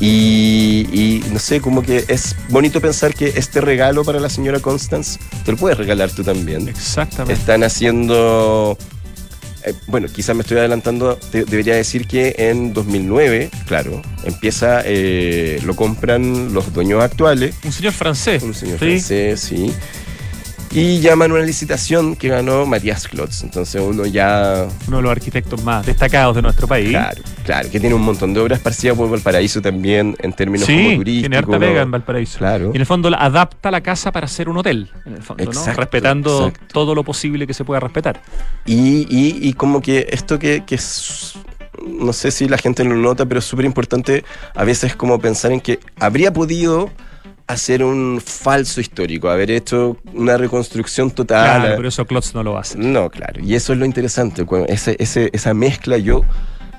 [0.01, 4.59] Y, y no sé, como que es bonito pensar que este regalo para la señora
[4.59, 6.67] Constance te lo puedes regalar tú también.
[6.67, 7.33] Exactamente.
[7.39, 8.77] Están haciendo.
[9.65, 11.15] Eh, bueno, quizás me estoy adelantando.
[11.31, 14.81] te- debería decir que en 2009, claro, empieza.
[14.85, 17.55] eh, lo compran los dueños actuales.
[17.63, 18.43] Un señor francés.
[18.43, 18.85] Un señor Sí.
[18.85, 19.73] francés, sí.
[20.73, 23.43] Y llaman una licitación que ganó Matías Klotz.
[23.43, 24.67] Entonces uno ya.
[24.87, 26.89] Uno de los arquitectos más destacados de nuestro país.
[26.89, 30.77] Claro, claro, que tiene un montón de obras parecidas por Valparaíso también en términos como
[30.77, 31.21] Sí, turísticos.
[31.21, 32.37] tiene harta pega en Valparaíso.
[32.39, 32.67] Claro.
[32.73, 35.51] Y en el fondo adapta la casa para ser un hotel, en el fondo, ¿no?
[35.51, 36.73] Exacto, Respetando exacto.
[36.73, 38.21] todo lo posible que se pueda respetar.
[38.65, 41.33] Y, y- y como que esto que, que es,
[41.87, 44.23] no sé si la gente lo nota, pero es súper importante
[44.55, 46.89] a veces como pensar en que habría podido
[47.47, 51.61] hacer un falso histórico, haber hecho una reconstrucción total.
[51.61, 52.77] Claro, pero eso Klotz no lo hace.
[52.77, 53.41] No, claro.
[53.43, 54.45] Y eso es lo interesante.
[54.67, 56.23] ese, ese- esa mezcla, yo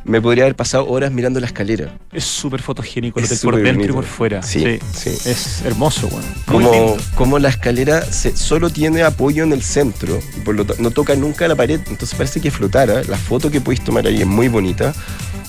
[0.07, 1.96] me podría haber pasado horas mirando la escalera.
[2.12, 3.94] Es súper fotogénico Es hotel por dentro y bonito.
[3.94, 4.42] por fuera.
[4.42, 5.11] Sí, sí.
[5.11, 6.27] Es hermoso, bueno.
[6.46, 10.90] Como, como la escalera se, solo tiene apoyo en el centro, y por lo no
[10.90, 13.03] toca nunca la pared, entonces parece que flotara.
[13.05, 14.92] La foto que podéis tomar ahí es muy bonita.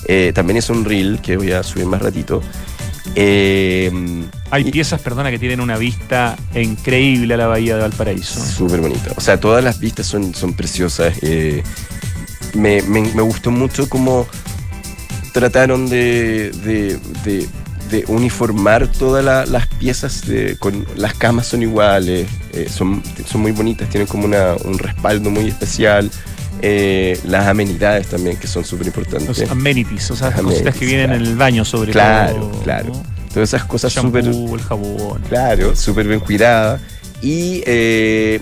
[0.08, 2.40] Eh, también es un reel que voy a subir más ratito.
[3.14, 3.90] Eh,
[4.50, 8.44] Hay y- piezas, perdona, que tienen una vista increíble a la bahía de Valparaíso.
[8.44, 9.12] Súper bonita.
[9.16, 11.14] O sea, todas las vistas son, son preciosas.
[11.22, 11.62] eh,
[12.54, 14.26] me, me- me gustó mucho cómo
[15.32, 17.48] trataron de, de- de-
[17.90, 20.22] de uniformar todas la- las piezas.
[20.58, 25.30] con, las camas son iguales, eh, son, son muy bonitas, tienen como una, un respaldo
[25.30, 26.10] muy especial.
[26.62, 29.50] Eh, las amenidades también, que son súper Los importantes.
[29.50, 31.22] amenities, o sea, Las cositas que vienen claro.
[31.24, 32.62] en el baño sobre Claro, todo.
[32.62, 32.88] claro.
[32.94, 33.02] ¿no?
[33.32, 34.24] Todas esas cosas súper...
[34.26, 35.20] el jabón.
[35.28, 36.80] Claro, súper bien cuidada.
[37.20, 38.40] Y eh,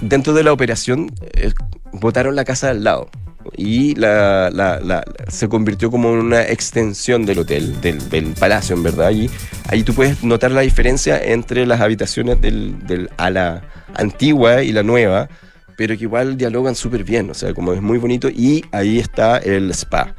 [0.00, 1.52] dentro de la operación eh,
[1.92, 3.08] botaron la casa al lado.
[3.56, 8.74] Y la, la- la- se convirtió como en una extensión del hotel, del, del palacio,
[8.74, 9.10] en verdad.
[9.12, 9.30] Y
[9.68, 13.62] ahí tú puedes notar la diferencia entre las habitaciones del, del ala
[13.94, 15.28] antigua y la nueva,
[15.76, 17.30] pero que igual dialogan súper bien.
[17.30, 18.28] O sea, como es muy bonito.
[18.28, 20.14] Y ahí está el spa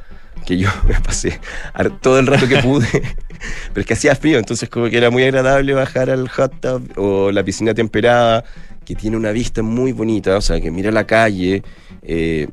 [0.46, 1.40] que yo me pasé
[2.02, 2.88] todo el rato que pude,
[3.74, 6.90] pero es que hacía frío, entonces como que era muy agradable bajar al hot tub
[6.96, 8.44] o la piscina temperada,
[8.86, 11.64] que tiene una vista muy bonita, o sea, que mira la calle,
[12.02, 12.48] eh,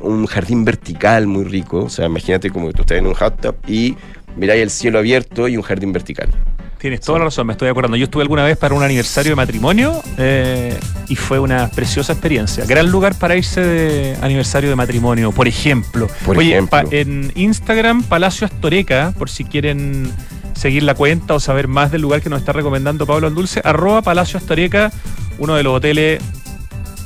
[0.00, 3.40] un jardín vertical muy rico, o sea, imagínate como que tú estás en un hot
[3.40, 3.94] tub y
[4.36, 6.30] miráis el cielo abierto y un jardín vertical.
[6.78, 7.96] Tienes toda la razón, me estoy acordando.
[7.96, 12.64] Yo estuve alguna vez para un aniversario de matrimonio eh, y fue una preciosa experiencia.
[12.66, 16.06] Gran lugar para irse de aniversario de matrimonio, por ejemplo.
[16.24, 16.70] Por Oye, ejemplo.
[16.82, 20.10] pa- en Instagram, Palacio Astoreca, por si quieren
[20.54, 24.02] seguir la cuenta o saber más del lugar que nos está recomendando Pablo Andulce, arroba
[24.02, 24.92] Palacio Astoreca,
[25.38, 26.22] uno de los hoteles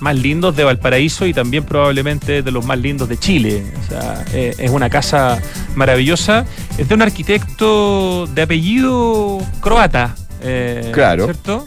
[0.01, 3.65] más lindos de Valparaíso y también probablemente de los más lindos de Chile.
[3.85, 5.41] O sea, eh, es una casa
[5.75, 6.45] maravillosa.
[6.79, 10.15] Es de un arquitecto de apellido croata.
[10.43, 11.25] eh, Claro.
[11.25, 11.67] ¿Cierto?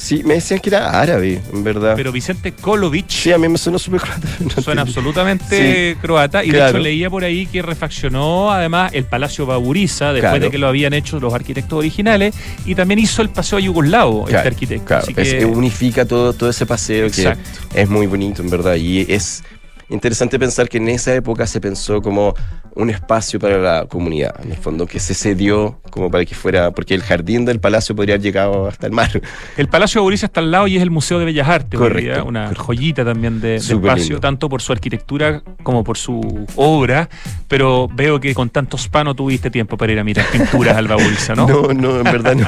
[0.00, 1.92] Sí, me decían que era árabe, en verdad.
[1.94, 4.28] Pero Vicente Kolovic sí, a mí me suena súper croata.
[4.56, 6.42] no suena absolutamente croata.
[6.42, 6.70] Y de claro.
[6.70, 10.44] hecho leía por ahí que refaccionó además el Palacio Baburiza después Claro.
[10.46, 12.34] de que lo habían hecho los arquitectos originales.
[12.64, 14.84] Y también hizo el Paseo Yugoslavo, este Claro, arquitecto.
[14.86, 15.02] claro.
[15.02, 17.42] Así Es- que- unifica todo, todo ese paseo Exacto.
[17.72, 18.76] que es muy bonito, en verdad.
[18.76, 19.42] Y es
[19.90, 22.34] interesante pensar que en esa época se pensó como
[22.74, 26.70] un espacio para la comunidad, en el fondo, que se cedió como para que fuera,
[26.70, 29.20] porque el jardín del palacio podría haber llegado hasta el mar.
[29.56, 31.78] El Palacio Baburiza está al lado y es el Museo de Bellas Artes.
[31.78, 34.20] Correcto, día, una joyita también de, de espacio, lindo.
[34.20, 37.08] tanto por su arquitectura como por su obra.
[37.48, 41.34] Pero veo que con tantos panos tuviste tiempo para ir a mirar pinturas al Baburiza,
[41.34, 41.48] ¿no?
[41.50, 42.46] No, no, en verdad no.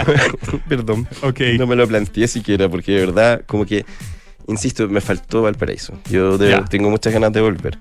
[0.69, 1.09] Perdón.
[1.59, 3.85] No me lo planteé siquiera, porque de verdad, como que,
[4.49, 5.95] insisto, me faltó Valparaíso.
[6.11, 6.65] Yo de- Ya.
[6.65, 7.79] tengo muchas ganas de volver.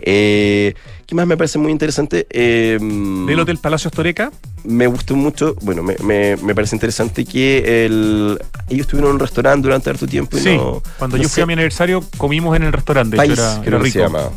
[0.00, 0.74] Eh,
[1.06, 2.26] ¿Qué más me parece muy interesante?
[2.30, 4.32] Eh, Del Hotel Palacio Astoreca.
[4.64, 8.38] me gustó mucho, bueno, me, me- me parece interesante que el,
[8.70, 10.82] ellos tuvieron un restaurante durante harto tiempo y Sí, no.
[10.98, 13.16] cuando no yo sé, fui a mi aniversario comimos en el restaurante.
[13.16, 14.10] de hecho, País, era, creo era que se rico.
[14.12, 14.30] llama.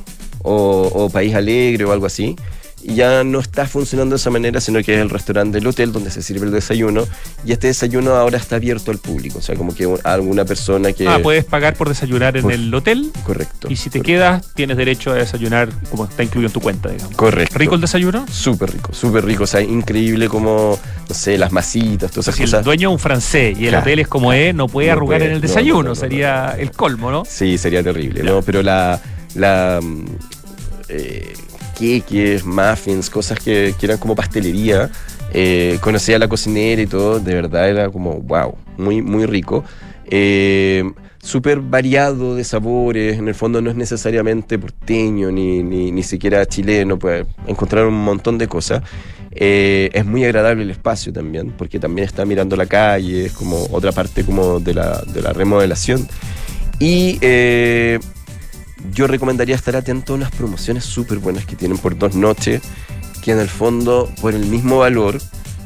[0.43, 2.35] O, o País Alegre o algo así.
[2.89, 5.91] Y ya no está funcionando de esa manera, sino que es el restaurante del hotel
[5.91, 7.05] donde se sirve el desayuno.
[7.45, 9.39] Y este desayuno ahora está abierto al público.
[9.39, 11.05] O sea, como que un- alguna persona que.
[11.05, 13.67] Ah, puedes pagar por desayunar en Por- el hotel Correcto.
[13.69, 14.05] y si te correcto.
[14.07, 17.13] quedas tienes derecho a desayunar como está incluido en tu cuenta, digamos.
[17.17, 17.59] Correcto.
[17.59, 18.25] ¿Rico el desayuno?
[18.31, 19.43] Súper rico, súper rico.
[19.43, 22.63] O sea, increíble como, no sé, las masitas, todas esas Si el cosas.
[22.63, 23.81] dueño es un francés y el Claro.
[23.81, 25.89] hotel es como es, no puede No arrugar puede, en el no, desayuno, no, no,
[25.89, 27.25] no, sería el colmo, ¿no?
[27.25, 28.23] Sí, sería terrible.
[28.23, 28.41] ¿no?
[28.43, 29.01] Pero la.
[29.35, 30.05] la mm,
[30.89, 31.33] eh,
[31.77, 34.89] queques, muffins, cosas que, que eran como pastelería.
[35.33, 39.63] Eh, conocía a la cocinera y todo, de verdad era como, wow, muy, muy rico.
[40.09, 40.83] Eh,
[41.27, 46.45] Súper variado de sabores, en el fondo no es necesariamente porteño ni, ni, ni siquiera
[46.45, 48.81] chileno, pues encontrar un montón de cosas.
[49.31, 53.67] Eh, es muy agradable el espacio también, porque también está mirando la calle, es como
[53.71, 56.07] otra parte como de la, de la remodelación.
[56.79, 57.99] Y eh,
[58.93, 62.61] yo recomendaría estar atento a unas promociones súper buenas que tienen por dos noches,
[63.21, 65.19] que en el fondo, por el mismo valor,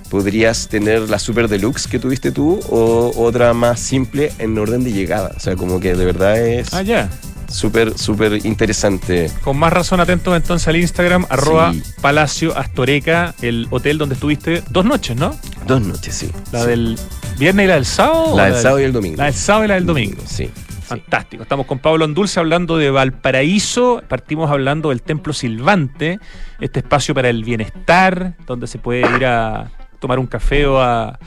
[0.10, 4.92] podrías tener la super deluxe que tuviste tú o otra más simple en orden de
[4.92, 5.32] llegada.
[5.36, 7.10] O sea, como que de verdad es Ah, ya.
[7.50, 9.32] súper, súper interesante.
[9.42, 11.82] Con más razón atentos entonces al Instagram, arroba Sí.
[12.02, 15.34] Palacio Astoreca, el hotel donde estuviste dos noches, ¿no?
[15.68, 16.30] Dos noches, sí.
[16.52, 16.68] La Sí.
[16.68, 17.00] del
[17.38, 18.36] viernes y la del sábado.
[18.36, 19.18] La del sábado y el domingo.
[19.18, 20.22] La del sábado y la del domingo.
[20.26, 20.50] Sí.
[20.92, 21.44] Fantástico.
[21.44, 24.04] Estamos con Pablo Andulce hablando de Valparaíso.
[24.10, 26.20] Partimos hablando del Templo Silvante,
[26.60, 31.18] este espacio para el bienestar, donde se puede ir a tomar un café o a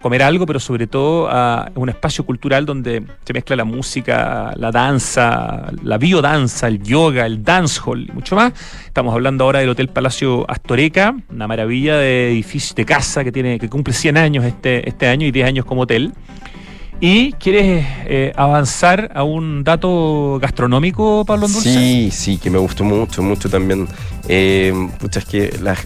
[0.00, 4.70] comer algo, pero sobre todo a un espacio cultural donde se mezcla la música, la
[4.70, 8.54] danza, la biodanza, el yoga, el dancehall y mucho más.
[8.86, 13.58] Estamos hablando ahora del Hotel Palacio Astoreca, una maravilla de edificio, de casa que tiene
[13.58, 16.14] que cumple 100 años este, este año y 10 años como hotel.
[17.02, 21.72] ¿Y quieres eh, avanzar a un dato gastronómico, Pablo Andulce?
[21.72, 23.88] Sí, sí, que me gustó mucho, mucho también.
[24.28, 25.76] Eh, es que la-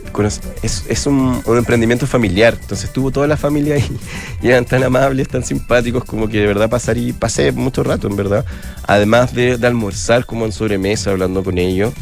[0.63, 3.89] es, es un, emprendimiento familiar, entonces estuvo toda la familia ahí
[4.43, 8.17] y eran tan amables, tan simpáticos, como que de verdad pasar pasé mucho rato, en
[8.17, 8.45] verdad.
[8.89, 11.93] Además de, de almorzar como en sobremesa, hablando con ellos.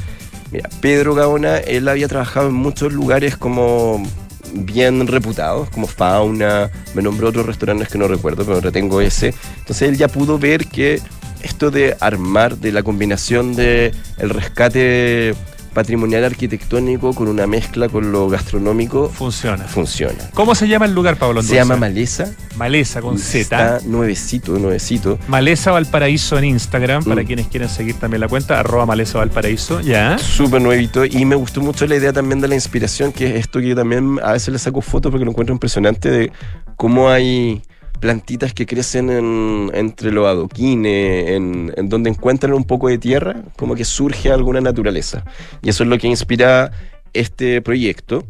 [0.50, 4.02] Mira, Pedro Gaona, él había trabajado en muchos lugares como
[4.52, 9.34] bien reputados, como Fauna, me nombró otros restaurantes que no recuerdo, pero retengo ese.
[9.58, 11.00] Entonces él ya pudo ver que
[11.42, 15.34] esto de armar, de la combinación de el rescate
[15.72, 19.64] patrimonial arquitectónico con una mezcla con lo gastronómico, Funciona.
[19.64, 20.30] funciona.
[20.34, 22.32] ¿Cómo se llama el lugar, Pablo Se llama Maleza.
[22.56, 23.38] Maleza con Z.
[23.40, 25.18] Está nuevecito, nuevecito.
[25.28, 27.26] Maleza Valparaíso en Instagram, para Mm.
[27.26, 29.80] quienes quieren seguir también la cuenta, arroba Maleza Valparaíso.
[29.80, 30.18] Ya.
[30.18, 33.60] Súper nuevito y me gustó mucho la idea también de la inspiración, que es esto
[33.60, 36.32] que yo también a veces le saco fotos porque lo encuentro impresionante de
[36.76, 37.62] cómo hay
[38.02, 43.36] plantitas que crecen en- entre los adoquines, en, en donde encuentran un poco de tierra,
[43.56, 45.24] como que surge alguna naturaleza.
[45.62, 46.72] Y eso es lo que inspira
[47.14, 48.24] este proyecto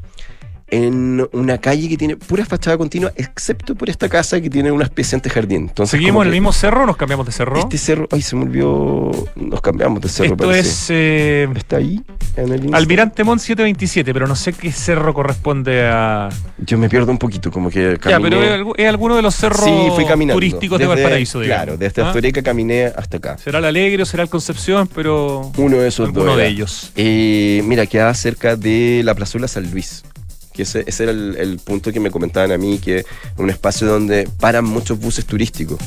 [0.72, 4.84] en una calle que tiene pura fachada continua, excepto por esta casa que tiene una
[4.84, 5.66] especie de jardín.
[5.68, 7.58] Entonces, ¿Seguimos en el mismo cerro o nos cambiamos de cerro?
[7.60, 10.68] Este cerro, ay, se me olvidó, nos cambiamos de cerro, Esto parece.
[10.70, 12.00] es eh, Está ahí,
[12.38, 12.74] en el.
[12.74, 16.30] Almirante Mont 727, pero no sé qué cerro corresponde a.
[16.58, 18.30] Yo me pierdo un poquito, como que Ya, caminé.
[18.30, 20.36] pero es, algu- es alguno de los cerros sí, fui caminando.
[20.38, 21.64] turísticos Desde- de Valparaíso, digamos.
[21.64, 22.06] Claro, desde ¿Ah?
[22.06, 23.36] Astoreca caminé hasta acá.
[23.36, 26.46] Será el Alegre o será el Concepción, pero Uno de esos dos de era.
[26.46, 26.92] ellos.
[26.96, 30.02] Eh, mira, quedaba cerca de la plazuela San Luis.
[30.52, 33.50] Que ese, ese era el, el punto que me comentaban a mí, que es un
[33.50, 35.78] espacio donde paran muchos buses turísticos.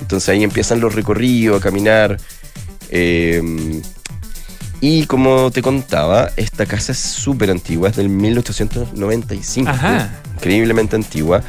[0.00, 2.18] Entonces ahí empiezan los recorridos, a caminar.
[2.90, 3.80] eh,
[4.82, 9.68] y como te contaba, esta casa es súper antigua, es del 1895.
[9.68, 10.10] Ajá.
[10.36, 11.42] Increíblemente antigua.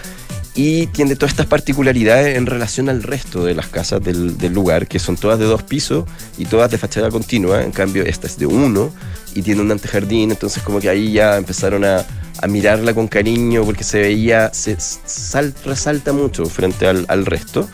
[0.54, 4.86] Y tiene todas estas particularidades en relación al resto de las casas del, del lugar,
[4.86, 6.04] que son todas de dos pisos
[6.38, 7.64] y todas de fachada continua.
[7.64, 8.92] En cambio, esta es de uno
[9.34, 10.32] y tiene un antejardín.
[10.32, 12.06] Entonces, como que ahí ya empezaron a,
[12.41, 17.67] a mirarla con cariño porque se veía, se sal- resalta mucho frente al, al resto.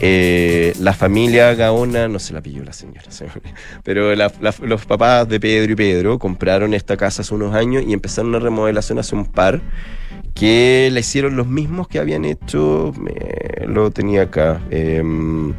[0.00, 3.02] Eh, la familia Gaona, no se la pilló la señora,
[3.84, 8.30] pero los papás de Pedro y Pedro compraron esta casa hace unos años y empezaron
[8.30, 9.60] una remodelación hace un par
[10.34, 15.54] que la hicieron los mismos que habían hecho, me- lo tenía acá, em,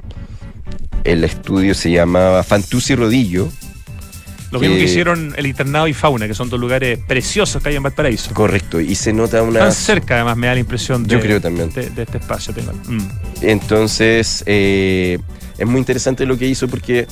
[1.06, 3.48] el estudio se llamaba Fantuzzi Rodillo,
[4.56, 7.76] Lo mismo que hicieron el internado y fauna, que son dos lugares preciosos que hay
[7.76, 8.34] en Valparaíso.
[8.34, 9.60] correcto, y se nota una...
[9.60, 11.70] Tan cerca, además, me da la impresión de, Yo creo también.
[11.74, 12.54] de, de este espacio.
[12.88, 13.00] Mm.
[13.42, 15.18] Entonces, eh,
[15.58, 17.08] es muy interesante lo que hizo porque,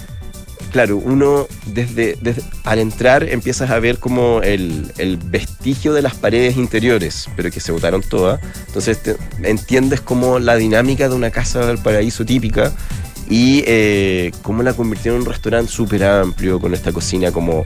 [0.71, 6.15] claro, uno desde, desde- al entrar empiezas a ver como el, el vestigio de las
[6.15, 8.39] paredes interiores, pero que se botaron todas.
[8.67, 12.71] Entonces, te- entiendes como la dinámica de una casa del paraíso típica
[13.29, 17.63] y eh, cómo la convirtieron en un restaurante súper amplio, con esta cocina como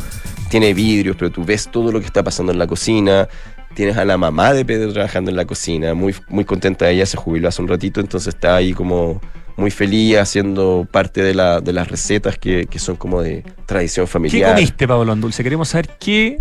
[0.49, 3.27] tiene vidrios, pero tú ves todo lo que está pasando en la cocina.
[3.73, 7.15] Tienes a la mamá de Pedro trabajando en la cocina, muy, muy contenta ella, se
[7.17, 9.21] jubiló hace un ratito, entonces está ahí como
[9.55, 14.05] muy feliz haciendo parte de, la, de las recetas que, que son como de tradición
[14.07, 14.53] ¿Qué familiar.
[14.55, 15.43] comiste, Pablo Andulce?
[15.43, 16.37] Queremos saber qué.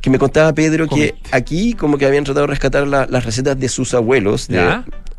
[0.00, 3.58] Que me contaba Pedro que aquí como que habían tratado de rescatar la- las recetas
[3.58, 4.58] de sus abuelos de.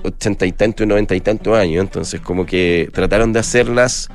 [0.04, 4.10] Ochenta y tanto y noventa y tanto años, entonces como que trataron de hacerlas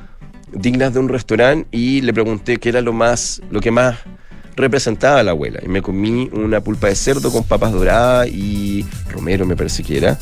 [0.51, 3.97] dignas de un restaurante y le pregunté qué era lo más, lo que más
[4.55, 5.59] representaba a la abuela.
[5.63, 9.97] Y me comí una pulpa de cerdo con papas doradas y romero me parece que
[9.97, 10.17] era.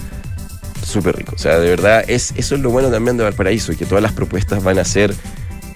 [0.83, 1.33] Súper rico.
[1.35, 4.11] O sea, de verdad, es, eso es lo bueno también de Valparaíso, que todas las
[4.11, 5.15] propuestas van a ser,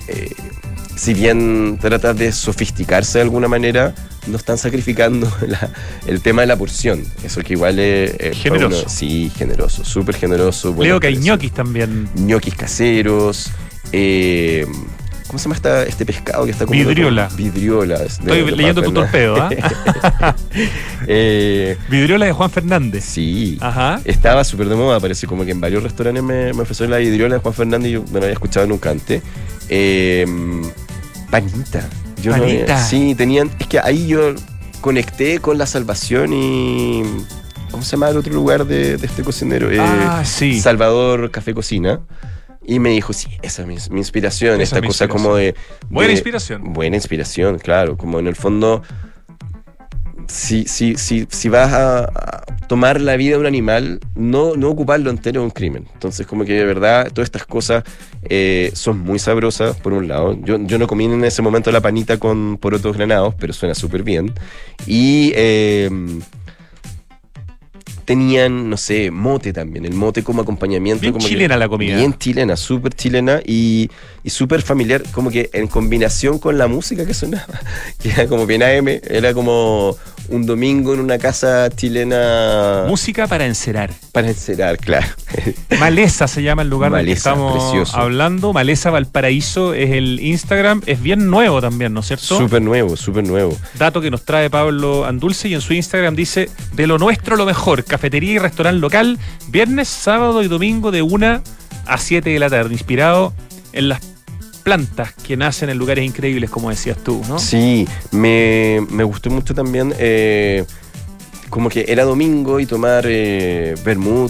[0.10, 0.32] eh,
[0.97, 3.95] si bien tratan de sofisticarse de alguna manera,
[4.28, 5.70] no están sacrificando la-
[6.08, 7.04] el tema de la porción.
[7.24, 8.38] Eso que igual es...
[8.38, 8.82] Generoso.
[8.82, 10.76] uno- sí, generoso, súper generoso.
[10.80, 12.10] Leo que hay ñoquis también.
[12.16, 13.50] ñoquis caseros.
[13.92, 14.66] eh,
[15.28, 17.28] ¿Cómo se llama esta- este pescado que está como Vidriola.
[17.36, 17.96] Vidriola.
[18.02, 19.50] Estoy de leyendo tu torpedo, ¿ah?
[21.06, 23.04] Eh, Vidriola de Juan Fernández.
[23.04, 23.58] sí.
[23.60, 24.00] Ajá.
[24.06, 27.36] Estaba súper de moda, parece como que en varios restaurantes me, me ofrecieron la vidriola
[27.36, 29.22] de Juan Fernández y yo no la había escuchado nunca antes.
[29.70, 30.26] Eh,
[31.30, 31.88] panita.
[32.21, 33.49] Yo no había- sí, tenían.
[33.60, 34.34] Es que ahí yo
[34.82, 37.03] conecté con la salvación y.
[37.71, 39.69] ¿Cómo se llama el otro lugar de, de este cocinero?
[39.71, 40.60] Eh, ah, sí.
[40.62, 41.99] Salvador Café Cocina.
[42.69, 45.23] Y me dijo, sí, esa es mi, mi inspiración, Esa esta es mi cosa inspiración.
[45.32, 45.56] como de...
[45.89, 46.73] Buena inspiración.
[46.73, 48.84] Buena inspiración, claro, como en el fondo,
[50.28, 54.70] si, si, si, si vas a, a tomar la vida de un animal, no, no
[54.70, 55.88] ocuparlo entero es un crimen.
[55.94, 57.84] Entonces, como que de verdad, todas estas cosas
[58.24, 60.38] eh, son muy sabrosas, por un lado.
[60.44, 64.04] Yo, yo no comí en ese momento la panita con porotos granados, pero suena súper
[64.04, 64.34] bien.
[64.86, 65.32] Y...
[65.36, 65.90] eh,
[68.08, 71.02] tenían, no sé, mote también, el mote como acompañamiento.
[71.02, 71.98] Bien como que- chilena la comida.
[71.98, 73.89] Bien chilena, súper chilena y,
[74.24, 77.60] y súper familiar, como que en combinación con la música que sonaba,
[78.02, 79.98] que era como bien AM, era como
[80.30, 83.91] un domingo en una casa chilena Música para encerar.
[84.13, 85.08] para encerar, claro.
[85.80, 87.98] Maleza se llama el lugar Maleza, estamos precioso.
[87.98, 88.54] hablando.
[88.54, 90.82] Maleza Valparaíso es el Instagram.
[90.86, 92.38] Es bien nuevo también, ¿no es cierto?
[92.38, 93.56] Súper nuevo, súper nuevo.
[93.78, 97.46] Dato que nos trae Pablo Andulce y en su Instagram dice: De lo nuestro lo
[97.46, 99.17] mejor, cafetería y restaurante local,
[99.49, 101.41] viernes, sábado y domingo de 1
[101.88, 103.33] a 7 de la tarde, inspirado
[103.73, 104.01] en las
[104.63, 107.39] plantas que nacen en lugares increíbles, como decías tú, ¿no?
[107.39, 109.93] Sí, me, me gustó mucho también.
[109.97, 110.63] eh,
[111.49, 113.73] como que era domingo y tomar eh,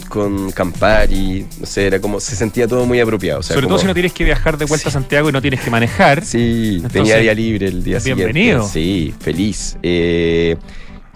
[0.08, 3.40] con Campari, no sé, era como, se sentía todo muy apropiado.
[3.40, 5.32] o sea, Sobre como- todo si no tienes que viajar de vuelta a Santiago y
[5.32, 6.24] no tienes que manejar.
[6.24, 8.68] Sí, Entonces, tenía día libre el día bienvenido.
[8.68, 9.14] siguiente.
[9.18, 9.78] Sí, feliz.
[9.82, 10.58] Eh,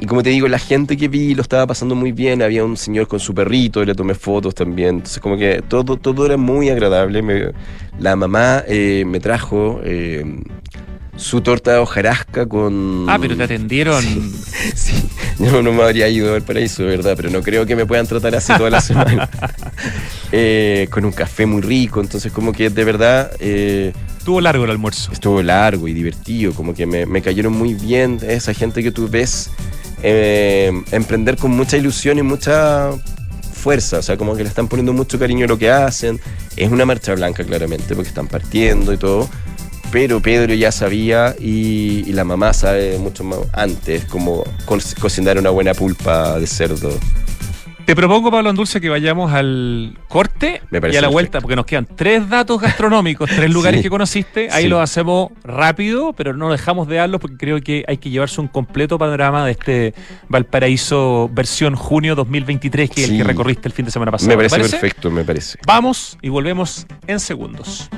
[0.01, 2.41] y como te digo, la gente que vi lo estaba pasando muy bien.
[2.41, 4.95] Había un señor con su perrito, le tomé fotos también.
[4.95, 7.21] Entonces, como que todo, todo era muy agradable.
[7.21, 7.52] Me-
[7.99, 10.25] la mamá eh, me trajo eh,
[11.15, 13.06] su torta de hojarasca con.
[13.08, 14.04] Ah, pero te atendieron.
[14.73, 14.93] Sí,
[15.39, 18.08] yo no me habría ido al paraíso, de verdad, pero no creo que me puedan
[18.08, 19.29] tratar así toda la semana.
[20.31, 24.71] Eh, con un café muy rico, entonces como que de verdad eh, Estuvo largo el
[24.71, 25.12] almuerzo.
[25.12, 29.10] estuvo largo y divertido, como que me, me cayeron muy bien esa gente que tú
[29.10, 29.49] ves
[30.04, 32.89] eh, emprender con mucha ilusión y mucha
[33.54, 36.19] fuerza, o sea, como que le están poniendo mucho cariño a lo que hacen.
[36.56, 39.29] Es una marcha blanca, claramente, porque están partiendo y todo.
[39.91, 45.49] Pero Pedro ya sabía y, la mamá sabe mucho más antes cómo co- cocinar una
[45.49, 46.97] buena pulpa de cerdo.
[47.92, 51.12] Te propongo, Pablo Andulce, que vayamos al corte y a la perfecto.
[51.12, 53.83] vuelta, porque nos quedan tres datos gastronómicos, tres lugares Sí.
[53.83, 54.48] que conociste.
[54.50, 54.69] Ahí Sí.
[54.69, 58.48] los hacemos rápido, pero no dejamos de darlos porque creo que hay que llevarse un
[58.48, 59.94] completo panorama de este
[60.29, 64.29] Valparaíso versión junio 2023, que es el que recorriste el fin de semana pasado.
[64.37, 65.60] Me ¿Te parece perfecto, me parece.
[65.67, 67.89] Vamos y volvemos en segundos.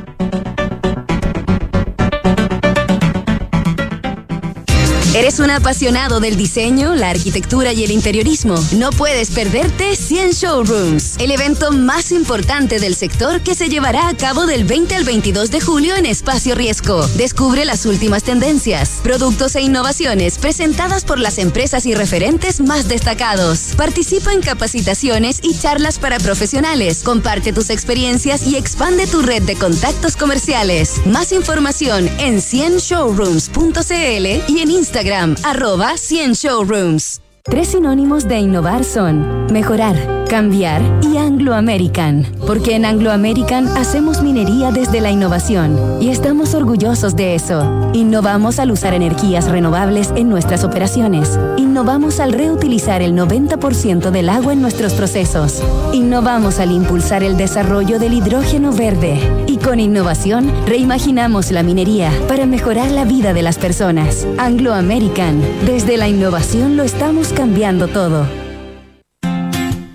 [5.16, 8.55] ¿Eres un apasionado del diseño, la arquitectura y el interiorismo?
[8.76, 14.18] No puedes perderte 100 Showrooms, el evento más importante del sector que se llevará a
[14.18, 17.05] cabo del 20 al 22 de julio en Espacio Riesgo.
[17.09, 23.76] Descubre las últimas tendencias, productos e innovaciones presentadas por las empresas y referentes más destacados.
[23.78, 27.03] Participa en capacitaciones y charlas para profesionales.
[27.03, 31.05] Comparte tus experiencias y expande tu red de contactos comerciales.
[31.05, 35.03] Más información en 100showrooms.cl y en Instagram,
[35.43, 37.20] arroba 100 showrooms.
[37.43, 42.26] Tres sinónimos de innovar son mejorar, cambiar y Anglo American.
[42.47, 47.91] Porque en Anglo American hacemos minería desde la innovación y estamos orgullosos de eso.
[47.93, 51.38] Innovamos al usar energías renovables en nuestras operaciones.
[51.58, 55.62] Innovamos al reutilizar el 90% del agua en nuestros procesos.
[55.91, 59.20] Innovamos al impulsar el desarrollo del hidrógeno verde.
[59.64, 64.28] Con innovación reimaginamos la minería para mejorar la vida de las personas.
[64.38, 65.41] Anglo American.
[65.66, 68.28] Desde la innovación lo estamos cambiando todo.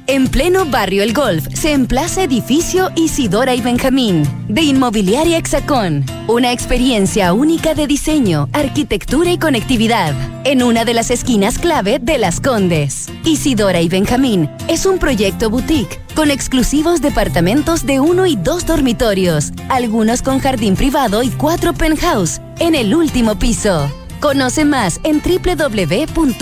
[0.07, 6.07] En pleno barrio El Golf se emplaza edificio Isidora y Benjamín de Inmobiliaria Hexacón.
[6.29, 10.15] Una experiencia única de diseño, arquitectura y conectividad
[10.45, 13.11] en una de las esquinas clave de Las Condes.
[13.23, 19.53] Isidora y Benjamín es un proyecto boutique con exclusivos departamentos de uno y dos dormitorios,
[19.69, 23.89] algunos con jardín privado y cuatro penthouse en el último piso.
[24.19, 26.39] Conoce más en www.exacon.cl.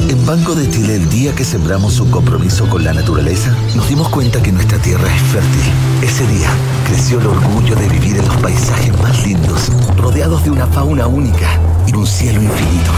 [0.00, 4.08] En Banco de Chile, el día que sembramos un compromiso con la naturaleza, nos dimos
[4.08, 5.72] cuenta que nuestra tierra es fértil.
[6.02, 6.48] Ese día
[6.86, 11.60] creció el orgullo de vivir en los paisajes más lindos, rodeados de una fauna única
[11.86, 12.90] y un cielo infinito.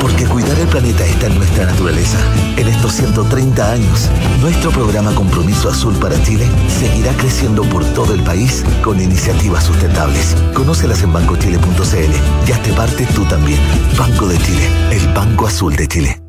[0.00, 2.18] Porque cuidar el planeta está en nuestra naturaleza.
[2.56, 8.22] En estos 130 años, nuestro programa Compromiso Azul para Chile seguirá creciendo por todo el
[8.22, 10.34] país con iniciativas sustentables.
[10.54, 13.60] Conócelas en bancochile.cl y hazte parte tú también.
[13.96, 16.25] Banco de Chile, el Banco Azul de Chile.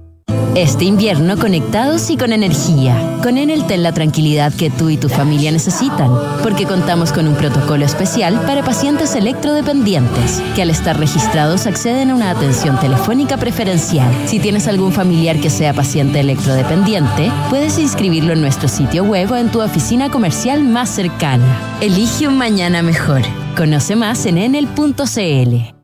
[0.58, 3.20] Este invierno conectados y con energía.
[3.22, 6.10] Con Enel ten la tranquilidad que tú y tu familia necesitan,
[6.42, 12.16] porque contamos con un protocolo especial para pacientes electrodependientes, que al estar registrados acceden a
[12.16, 14.12] una atención telefónica preferencial.
[14.26, 19.36] Si tienes algún familiar que sea paciente electrodependiente, puedes inscribirlo en nuestro sitio web o
[19.36, 21.46] en tu oficina comercial más cercana.
[21.82, 23.22] Elige un mañana mejor.
[23.56, 25.78] Conoce más en enel.cl.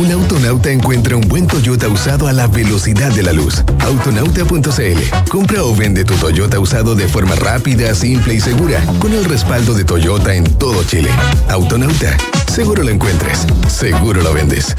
[0.00, 3.62] Un autonauta encuentra un buen Toyota usado a la velocidad de la luz.
[3.80, 5.28] Autonauta.cl.
[5.28, 9.74] Compra o vende tu Toyota usado de forma rápida, simple y segura, con el respaldo
[9.74, 11.10] de Toyota en todo Chile.
[11.50, 12.16] Autonauta.
[12.50, 13.46] Seguro lo encuentres.
[13.68, 14.74] Seguro lo vendes.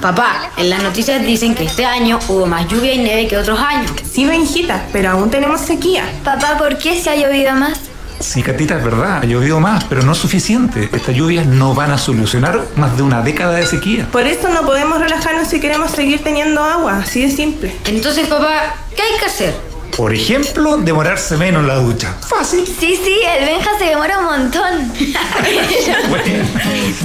[0.00, 3.60] Papá, en las noticias dicen que este año hubo más lluvia y nieve que otros
[3.60, 3.92] años.
[4.10, 6.02] Sí, Benjita, pero aún tenemos sequía.
[6.24, 7.91] Papá, ¿por qué se ha llovido más?
[8.22, 10.88] Sí, Catita, es verdad, ha llovido más, pero no es suficiente.
[10.92, 14.06] Estas lluvias no van a solucionar más de una década de sequía.
[14.12, 17.74] Por eso no podemos relajarnos si queremos seguir teniendo agua, así de simple.
[17.84, 19.72] Entonces, papá, ¿qué hay que hacer?
[19.96, 22.14] Por ejemplo, demorarse menos en la ducha.
[22.26, 22.64] Fácil.
[22.64, 24.92] Sí, sí, el Benja se demora un montón.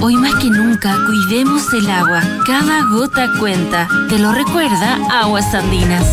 [0.00, 2.22] Hoy más que nunca, cuidemos el agua.
[2.46, 3.88] Cada gota cuenta.
[4.08, 6.06] Te lo recuerda Aguas Andinas.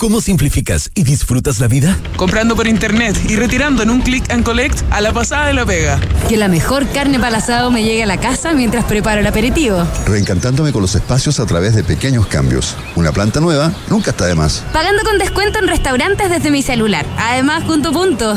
[0.00, 1.94] ¿Cómo simplificas y disfrutas la vida?
[2.16, 5.66] Comprando por internet y retirando en un click and collect a la pasada de la
[5.66, 6.00] pega.
[6.26, 9.86] Que la mejor carne para asado me llegue a la casa mientras preparo el aperitivo.
[10.06, 12.76] Reencantándome con los espacios a través de pequeños cambios.
[12.96, 14.64] Una planta nueva nunca está de más.
[14.72, 17.04] Pagando con descuento en restaurantes desde mi celular.
[17.18, 18.36] Además, punto punto.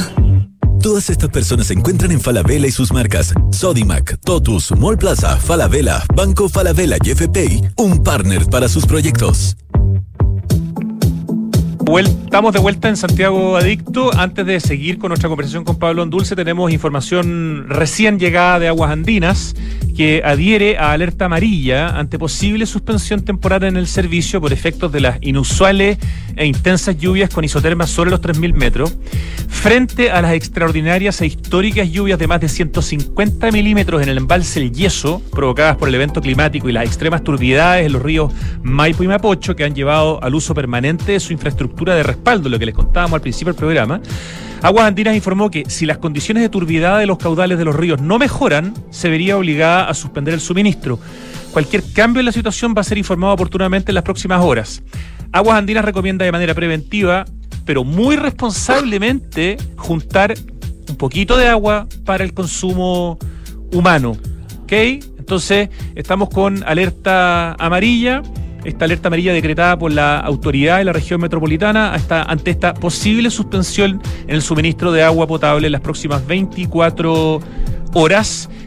[0.81, 6.03] Todas estas personas se encuentran en Falabella y sus marcas Sodimac, Totus, Mall Plaza, Falabella,
[6.13, 9.55] Banco Falabella y FPI, un partner para sus proyectos.
[11.85, 14.11] Estamos de vuelta en Santiago Adicto.
[14.17, 18.89] Antes de seguir con nuestra conversación con Pablo Andulce, tenemos información recién llegada de Aguas
[18.89, 19.53] Andinas
[19.95, 25.01] que adhiere a alerta amarilla ante posible suspensión temporal en el servicio por efectos de
[25.01, 25.97] las inusuales
[26.35, 28.95] e intensas lluvias con isotermas sobre los 3.000 metros,
[29.47, 34.59] frente a las extraordinarias e históricas lluvias de más de 150 milímetros en el embalse
[34.59, 38.33] El Yeso, provocadas por el evento climático y las extremas turbidades en los ríos
[38.63, 42.57] Maipo y Mapocho, que han llevado al uso permanente de su infraestructura de respaldo, lo
[42.57, 44.01] que les contábamos al principio del programa.
[44.63, 48.01] Aguas Andinas informó que si las condiciones de turbidez de los caudales de los ríos
[48.01, 50.99] no mejoran, se vería obligada a suspender el suministro.
[51.51, 54.81] Cualquier cambio en la situación va a ser informado oportunamente en las próximas horas.
[55.33, 57.25] Aguas Andinas recomienda de manera preventiva,
[57.65, 60.33] pero muy responsablemente, juntar
[60.87, 63.19] un poquito de agua para el consumo
[63.73, 64.15] humano.
[64.61, 64.71] ¿Ok?
[64.71, 68.23] Entonces, estamos con alerta amarilla.
[68.63, 73.29] Esta alerta amarilla decretada por la autoridad de la región metropolitana hasta, ante esta posible
[73.29, 77.63] suspensión en el suministro de agua potable en las próximas 24 horas.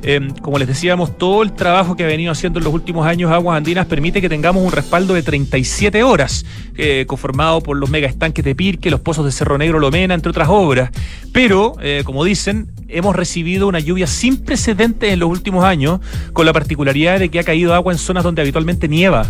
[0.09, 3.33] Eh, como les decíamos, todo el trabajo que ha venido haciendo en los últimos años
[3.33, 6.47] Aguas Andinas permite que tengamos un respaldo de 37 horas,
[6.77, 10.31] eh, conformado por los mega estanques de Pirque, los pozos de Cerro Negro Lomena, entre
[10.31, 10.91] otras obras.
[11.33, 16.01] Pero, eh, como dicen, hemos recibido una lluvia sin precedentes en los últimos años,
[16.33, 19.27] con la particularidad de que ha caído agua en zonas donde habitualmente nieva.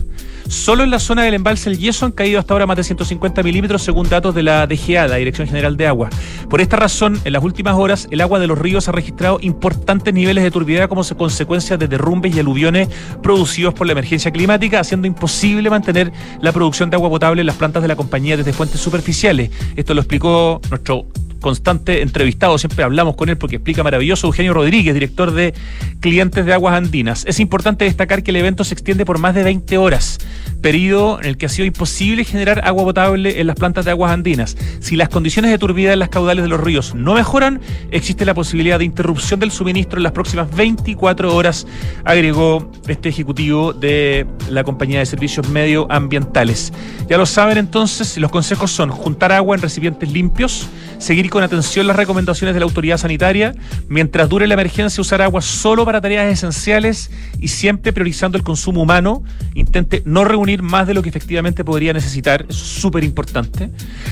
[0.46, 3.42] Solo en la zona del embalse El Yeso han caído hasta ahora más de 150
[3.42, 6.10] milímetros según datos de la DGA, la Dirección General de Agua.
[6.48, 9.85] Por esta razón, en las últimas horas, el agua de los ríos ha registrado importantes
[10.12, 12.88] niveles de turbidez como consecuencia de derrumbes y aluviones
[13.22, 17.56] producidos por la emergencia climática, haciendo imposible mantener la producción de agua potable en las
[17.56, 19.50] plantas de la compañía desde fuentes superficiales.
[19.76, 21.06] Esto lo explicó nuestro
[21.40, 25.54] constante entrevistado, siempre hablamos con él porque explica maravilloso, Eugenio Rodríguez, director de
[26.00, 27.24] clientes de Aguas Andinas.
[27.26, 30.18] Es importante destacar que el evento se extiende por más de 20 horas,
[30.60, 34.12] periodo en el que ha sido imposible generar agua potable en las plantas de Aguas
[34.12, 34.56] Andinas.
[34.80, 37.60] Si las condiciones de turbidez en las caudales de los ríos no mejoran,
[37.90, 41.66] existe la posibilidad de interrupción del suministro en las próximas 24 horas,
[42.04, 46.72] agregó este ejecutivo de la compañía de servicios medioambientales.
[47.08, 50.68] Ya lo saben entonces, los consejos son juntar agua en recipientes limpios,
[50.98, 53.54] seguir con atención las recomendaciones de la autoridad sanitaria,
[53.88, 58.82] mientras dure la emergencia usar agua solo para tareas esenciales y siempre priorizando el consumo
[58.82, 59.22] humano,
[59.54, 63.70] intente no reunir más de lo que efectivamente podría necesitar, es súper importante.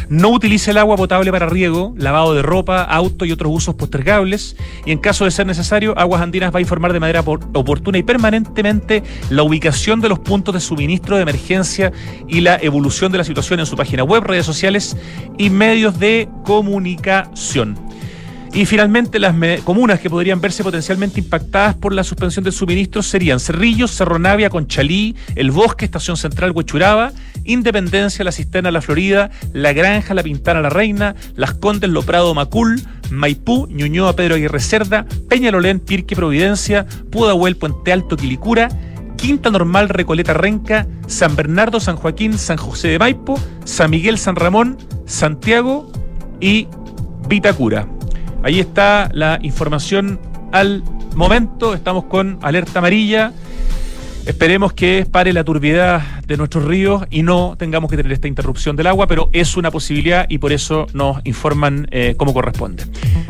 [0.09, 4.57] No utilice el agua potable para riego, lavado de ropa, auto y otros usos postergables,
[4.85, 8.03] y en caso de ser necesario, Aguas Andinas va a informar de manera oportuna y
[8.03, 11.93] permanentemente la ubicación de los puntos de suministro de emergencia
[12.29, 14.97] y la evolución de la situación en su página web, redes sociales
[15.39, 16.74] y medios de comunicación.
[18.55, 23.41] Y finalmente, las comunas que podrían verse potencialmente impactadas por la suspensión del suministro serían
[23.41, 27.11] Cerrillos, Cerro Navia, Conchalí, El Bosque, Estación Central, Huechuraba,
[27.43, 32.33] Independencia, La Cisterna, La Florida, La Granja, La Pintana, La Reina, Las Condes, Lo Prado,
[32.33, 38.69] Macul, Maipú, Ñuñoa, Pedro Aguirre Cerda, Peñalolén, Pirque, Providencia, Pudahuel, Puente Alto, Quilicura,
[39.17, 44.37] Quinta Normal, Recoleta, Renca, San Bernardo, San Joaquín, San José de Maipo, San Miguel, San
[44.37, 45.91] Ramón, Santiago
[46.45, 46.69] y
[47.27, 47.89] Vitacura.
[48.43, 50.21] Ahí está la información
[50.53, 50.85] al
[51.17, 51.73] momento.
[51.73, 53.33] Estamos con alerta amarilla.
[54.27, 58.75] Esperemos que pare la turbidez de nuestros ríos y no tengamos que tener esta interrupción
[58.75, 62.85] del agua, pero es una posibilidad y por eso nos informan eh, como corresponde.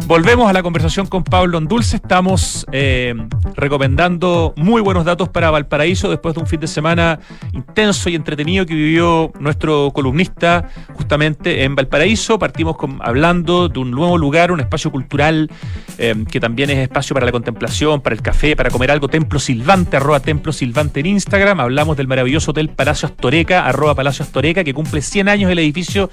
[0.07, 1.97] Volvemos a la conversación con Pablo Ondulce.
[1.97, 3.13] Estamos eh,
[3.57, 7.19] recomendando muy buenos datos para Valparaíso después de un fin de semana
[7.53, 12.39] intenso y entretenido que vivió nuestro columnista justamente en Valparaíso.
[12.39, 15.51] Partimos con, hablando de un nuevo lugar, un espacio cultural
[15.99, 19.09] eh, que también es espacio para la contemplación, para el café, para comer algo.
[19.09, 21.61] Templo Silvante, arroba Templo Silvante en Instagram.
[21.61, 26.11] Hablamos del maravilloso hotel Palacio Astoreca, arroba Palacio Astoreca, que cumple 100 años el edificio,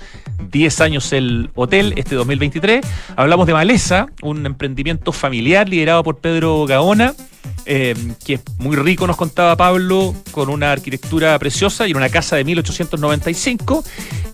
[0.52, 2.86] 10 años el hotel, este 2023.
[3.16, 7.14] Hablamos de Maleza, un emprendimiento familiar liderado por Pedro Gaona.
[7.66, 7.96] Eh,
[8.26, 12.36] que es muy rico, nos contaba Pablo, con una arquitectura preciosa y en una casa
[12.36, 13.84] de 1895.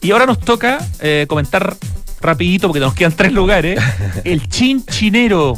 [0.01, 1.75] Y ahora nos toca eh, comentar
[2.21, 3.81] rapidito, porque nos quedan tres lugares,
[4.23, 5.57] el Chinchinero,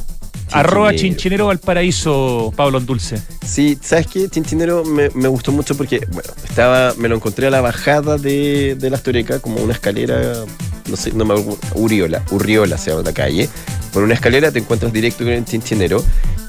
[0.52, 3.22] Arroba Chinchinero Valparaíso, Pablo Dulce.
[3.46, 4.30] Sí, ¿sabes qué?
[4.30, 8.76] Chinchinero me, me, gustó mucho porque, bueno, estaba, me lo encontré a la bajada de,
[8.76, 10.46] de la Astoreca, como una escalera,
[10.90, 11.36] no sé, no me
[11.76, 13.50] Uriola, Urriola se llama la calle.
[13.94, 16.04] Por una escalera te encuentras directo con el Chinchinero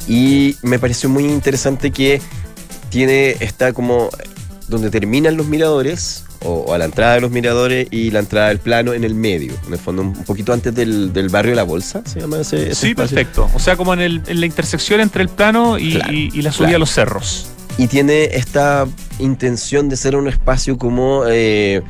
[0.09, 2.20] y me pareció muy interesante que
[2.90, 4.11] tiene, está como
[4.68, 8.59] donde terminan los miradores, o, a la entrada de los miradores y la entrada del
[8.59, 11.62] plano en el medio, en el fondo un poquito antes del, del barrio de la
[11.64, 13.16] Bolsa, se llama ese, ese Sí, espacio.
[13.16, 13.51] perfecto.
[13.55, 16.43] O sea, como en, el, en, la intersección entre el plano y, Claro, y- y
[16.43, 16.76] la subida claro.
[16.76, 17.47] a los cerros.
[17.78, 18.86] Y tiene esta
[19.18, 21.82] intención de ser un espacio como eh,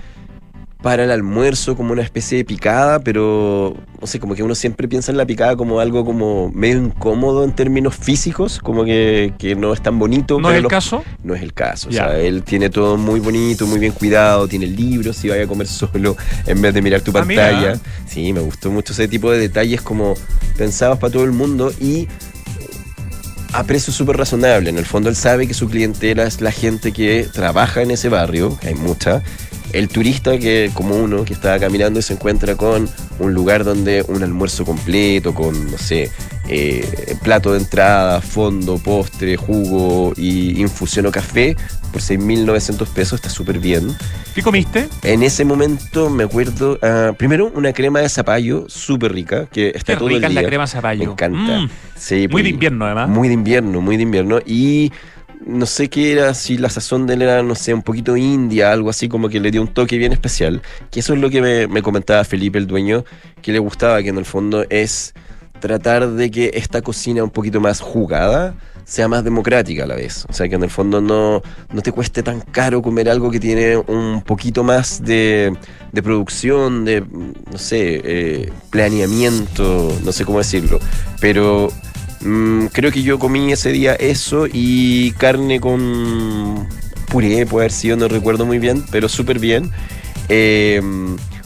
[0.83, 4.89] para el almuerzo, como una especie de picada, pero no sé, como que uno siempre
[4.89, 9.55] piensa en la picada como algo como medio incómodo en términos físicos, como que, que
[9.55, 10.39] no es tan bonito.
[10.41, 11.05] ¿No pero es el los- caso?
[11.23, 11.91] No es el caso.
[11.91, 15.47] O sea, él tiene todo muy bonito, muy bien cuidado, tiene libros si vaya a
[15.47, 16.17] comer solo
[16.47, 17.79] en vez de mirar tu Ah, pantalla.
[18.07, 20.15] Sí, me gustó mucho ese tipo de detalles como
[20.57, 22.09] pensados para todo el mundo y
[23.53, 24.71] a precio súper razonable.
[24.71, 28.09] En el fondo él sabe que su clientela es la gente que trabaja en ese
[28.09, 29.23] barrio, que hay mucha,
[29.73, 34.05] el turista que, como uno, que estaba caminando y se encuentra con un lugar donde
[34.09, 36.11] un almuerzo completo, con, no sé,
[36.49, 41.57] eh, plato de entrada, fondo, postre, jugo y infusión o café,
[41.93, 43.95] por 6.900 pesos está súper bien.
[44.35, 44.89] ¿Qué comiste?
[45.03, 49.93] En ese momento me acuerdo, ah, primero una crema de zapallo súper rica, que está
[49.95, 50.49] Qué todo rica el es la día.
[50.49, 51.05] crema zapallo.
[51.07, 51.61] Me encanta.
[51.61, 51.71] Mm.
[51.97, 53.09] Sí, Muy pues, de invierno, además.
[53.09, 54.39] Muy de invierno, muy de invierno.
[54.45, 54.93] Y
[55.45, 58.73] no sé qué era, si la sazón de él era, no sé, un poquito india,
[58.73, 60.63] algo así como que le dio un toque bien especial.
[60.91, 63.05] Que eso es lo que me, me comentaba Felipe, el dueño,
[63.43, 65.15] que le gustaba, que en el fondo es
[65.61, 70.27] tratar de que esta cocina un poquito más jugada sea más democrática a la vez.
[70.29, 73.39] O sea, que en el fondo no, no te cueste tan caro comer algo que
[73.39, 75.57] tiene un poquito más de,
[75.93, 80.81] de producción, de, no sé, eh, planeamiento, no sé cómo decirlo.
[81.21, 81.69] Pero
[82.21, 86.67] mm, creo que yo comí ese día eso y carne con
[87.09, 89.71] puré, puede haber sido, no recuerdo muy bien, pero súper bien.
[90.29, 90.81] Eh,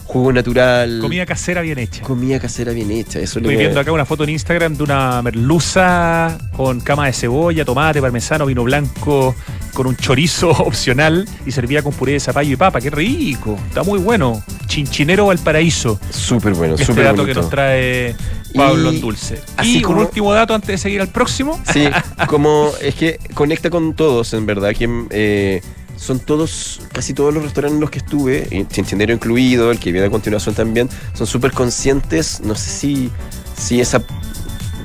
[0.05, 0.99] jugo natural.
[1.01, 2.01] Comida casera bien hecha.
[2.03, 3.19] Comida casera bien hecha.
[3.19, 7.65] Eso Estoy viendo acá una foto en Instagram de una merluza con cama de cebolla,
[7.65, 9.35] tomate, parmesano, vino blanco,
[9.73, 12.79] con un chorizo opcional y servía con puré de zapallo y papa.
[12.79, 13.57] ¡Qué rico!
[13.67, 14.41] Está muy bueno.
[14.67, 15.99] Chinchinero Valparaíso.
[16.11, 17.33] Súper bueno, Este súper dato bonito.
[17.33, 18.15] que nos trae
[18.55, 19.41] Pablo Y Dulce.
[19.57, 21.59] así Y como- un último dato antes de seguir al próximo.
[21.73, 21.85] Sí,
[22.27, 25.61] como es que conecta con todos, en verdad, que eh,
[25.97, 30.07] son todos, casi todos los restaurantes en los que estuve, Chinchinero incluido, el que viene
[30.07, 33.11] a continuación también, son súper conscientes, no sé si,
[33.57, 34.03] si esa,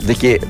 [0.07, 0.41] de que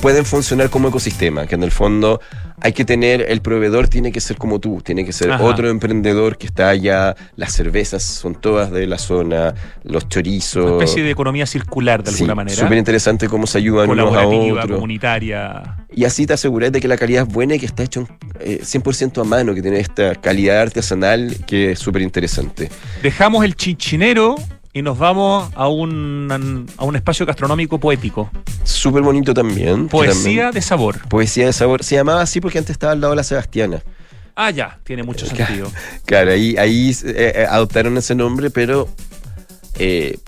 [0.00, 2.20] pueden funcionar como ecosistema, que en el fondo
[2.64, 5.42] hay que tener, el proveedor tiene que ser como tú, tiene que ser Ajá.
[5.44, 10.64] otro emprendedor que está allá, las cervezas son todas de la zona, los chorizos.
[10.64, 12.56] Una especie de economía circular de Sí, alguna manera.
[12.56, 14.66] Súper interesante cómo se ayudan unos a otros.
[14.76, 15.76] comunitaria.
[15.94, 18.06] Y así te aseguras de que la calidad es buena y que está hecho
[18.40, 22.70] eh, 100% a mano, que tiene esta calidad artesanal que es súper interesante.
[23.02, 24.36] Dejamos el chinchinero
[24.72, 28.30] y nos vamos a un, a un espacio gastronómico poético.
[28.64, 29.88] Súper bonito también.
[29.88, 31.08] Poesía también- de sabor.
[31.08, 31.84] Poesía de sabor.
[31.84, 33.82] Se llamaba así porque antes estaba al lado de la Sebastiana.
[34.34, 35.70] Ah, ya, tiene mucho sentido.
[36.06, 38.88] Claro, ahí, ahí eh, eh, adoptaron ese nombre, pero
[39.78, 40.18] eh,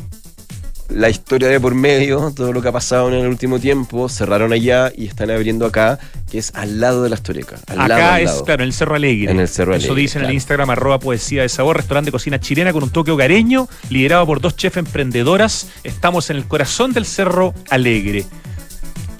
[0.88, 4.52] la historia de por medio, todo lo que ha pasado en el último tiempo, cerraron
[4.52, 5.98] allá y están abriendo acá,
[6.30, 7.16] que es al lado de la.
[7.16, 8.44] Al lado, Acá al es, lado.
[8.44, 9.30] claro, en el Cerro Alegre.
[9.32, 10.34] En el Cerro Eso Alegre, dice en el.
[10.34, 14.40] Instagram, arroba poesía de sabor, restaurante de cocina chilena con un toque hogareño, liderado por
[14.40, 15.68] dos chefs emprendedoras.
[15.84, 18.26] Estamos en el corazón del Cerro Alegre.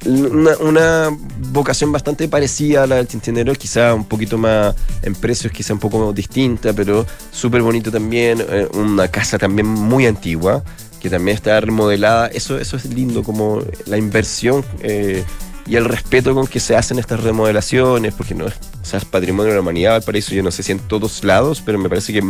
[0.07, 1.17] Una, una
[1.51, 5.79] vocación bastante parecida a la del Tintinero, quizá un poquito más en precios, quizá un
[5.81, 8.45] poco distinta, pero súper bonito también.
[8.47, 10.63] eh, una casa también muy antigua,
[11.05, 12.29] que también está remodelada.
[12.29, 15.23] Eso, eso es lindo, como la inversión eh,
[15.67, 19.05] y el respeto con que se hacen estas remodelaciones, porque no es, o sea, es
[19.05, 21.91] patrimonio de la humanidad, para eso yo no sé si en todos lados, pero me
[21.91, 22.23] parece que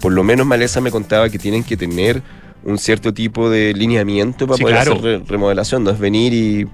[0.00, 2.22] por lo menos Maleza me contaba que tienen que tener
[2.64, 4.92] un cierto tipo de lineamiento para Sí, poder claro.
[4.92, 6.66] hacer re- remodelación, no es venir y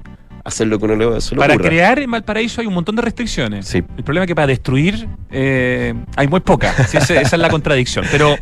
[0.44, 1.68] hacer lo que uno le, se le Para ocurra.
[1.70, 3.66] crear en Valparaíso hay un montón de restricciones.
[3.66, 3.78] Sí.
[3.96, 6.88] El problema es que para destruir eh, hay muy pocas.
[6.88, 8.04] Sí, esa, esa es la contradicción.
[8.12, 8.36] Pero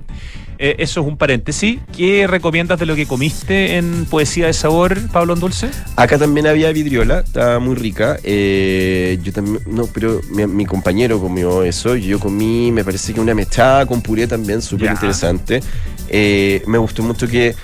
[0.59, 1.79] eh, eso es un paréntesis.
[1.97, 5.69] ¿Qué recomiendas de lo que comiste en Poesía de Sabor, Pablo Dulce?
[5.97, 8.17] Acá también había vidriola, estaba muy rica.
[8.25, 11.97] Eh, yo también, no, pero mi, mi compañero comió eso.
[11.97, 15.61] Yo comí, me parece que una mechada con puré también, súper interesante.
[16.09, 17.55] Eh, me gustó mucho que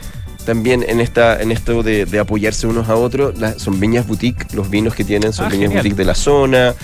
[0.45, 4.53] también en esta en esto de, de apoyarse unos a otros, las- son viñas boutique,
[4.55, 5.83] los vinos que tienen son Ah, viñas genial.
[5.85, 6.75] boutique de la zona.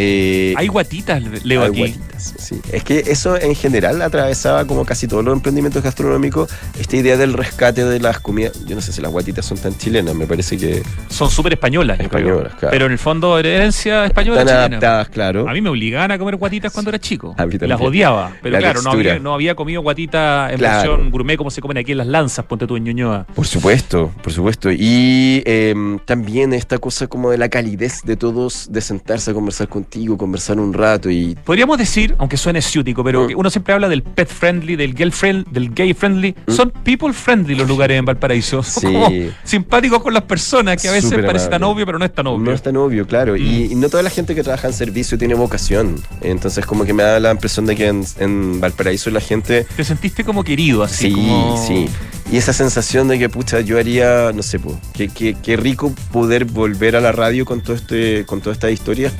[0.00, 1.78] Eh, Hay guatitas, leo hay aquí.
[1.78, 2.60] guatitas, sí.
[2.72, 7.32] Es que eso en general atravesaba como casi todos los emprendimientos gastronómicos esta idea del
[7.32, 8.64] rescate de las comidas.
[8.66, 11.98] Yo no sé si las guatitas son tan chilenas, me parece que Son súper españolas.
[11.98, 12.70] Españolas, claro.
[12.70, 14.66] Pero en el fondo, herencia española están chilena.
[14.76, 15.48] adaptadas, claro.
[15.48, 17.34] A mí me obligaban a comer guatitas cuando era chico.
[17.36, 17.70] A mí también.
[17.70, 18.32] las odiaba.
[18.40, 20.90] Pero La claro, no había, no había comido guatita en Claro.
[20.92, 23.26] versión gourmet como se comen aquí en las lanzas, ponte tú en Ñuñoa.
[23.34, 24.70] Por supuesto, por supuesto.
[24.70, 29.68] Y em, también esta cosa como de la calidez de todos, de sentarse a conversar
[29.88, 33.32] contigo, conversar un rato y Podríamos decir, aunque suene ciútico, pero Mm.
[33.36, 36.34] uno siempre habla del pet friendly, del gay friendly, del gay friendly.
[36.46, 38.62] Son people friendly los lugares en Valparaíso.
[38.62, 38.92] Son Sí.
[38.92, 39.08] como
[39.44, 41.74] simpáticos con las personas, que a veces Súper parece tan amable.
[41.74, 42.44] obvio, pero no es tan obvio.
[42.44, 43.34] no es tan obvio, claro.
[43.36, 45.96] Y, y no toda la gente que trabaja en servicio tiene vocación.
[46.20, 49.66] Entonces como que me da la impresión de que en, en Valparaíso la gente...
[49.74, 51.64] Te sentiste como querido, así Sí, como...
[51.66, 51.86] sí.
[52.30, 54.60] Y esa sensación de que, pucha, yo haría, no sé,
[54.92, 58.70] qué qué- qué rico poder volver a la radio con, todo este, con toda esta
[58.70, 59.10] historia.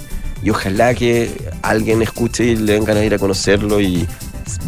[0.43, 1.31] Y ojalá que
[1.63, 4.07] alguien escuche y le den ganas de ir a conocerlo y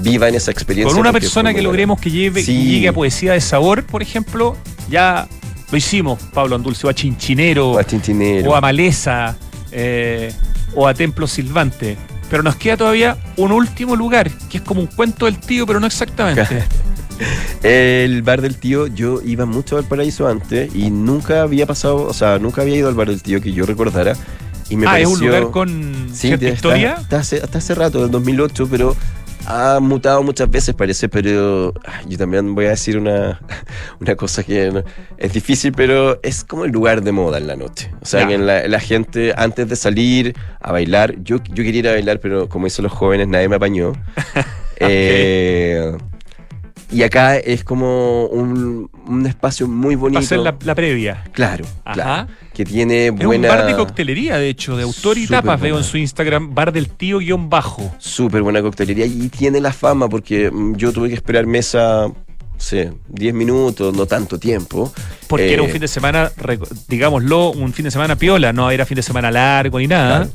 [0.03, 0.93] viva en esa experiencia.
[0.93, 2.53] Con una persona que logremos que lleve, Sí.
[2.57, 4.57] que llegue a poesía de sabor, por ejemplo,
[4.91, 5.29] ya
[5.71, 7.81] lo hicimos, Pablo Andulce, o a Chinchinero, buena.
[7.83, 8.51] A Tintinero.
[8.51, 9.37] o a Maleza,
[9.71, 10.33] eh,
[10.75, 11.97] o a Templo Silvante.
[12.29, 15.81] Pero nos queda todavía un último lugar, que es como un cuento del tío, pero
[15.81, 16.65] no exactamente.
[17.63, 22.15] El bar del tío, yo iba mucho al paraíso antes y nunca había pasado, o
[22.15, 24.15] sea, nunca había ido al bar del tío que yo recordara.
[24.71, 26.97] Y me ah, pareció, es un lugar con Sí, cierta historia.
[27.01, 28.97] Está, hace, hasta hace rato, del 2008, pero
[29.47, 33.41] ha mutado muchas veces, parece, pero ah, yo también voy a decir una,
[34.01, 34.85] una cosa que no-
[35.19, 37.91] es difícil, pero es como el lugar de moda en la noche.
[38.01, 41.89] O sea, que la, la gente antes de salir a bailar, yo, yo quería ir
[41.89, 43.93] a bailar, pero como dicen los jóvenes, nadie me apañó.
[44.83, 45.95] Eh,
[46.93, 50.21] y acá es como un, un espacio muy bonito.
[50.21, 51.25] Va a ser la, la previa.
[51.33, 51.95] Claro, Ajá.
[51.95, 52.29] claro.
[52.53, 53.49] Que tiene Es buena.
[53.51, 56.55] un bar de coctelería, de hecho, de autor y Súper tapas, veo en su Instagram,
[56.55, 57.95] bar del tío guion bajo.
[57.99, 62.09] Súper buena coctelería y tiene la fama porque mm, yo tuve que esperar mesa,
[62.59, 64.93] sé, 10 minutos, no tanto tiempo.
[65.29, 66.31] Porque Eh, era un fin de semana,
[66.89, 70.29] digámoslo, un fin de semana piola, no era fin de semana largo ni nada.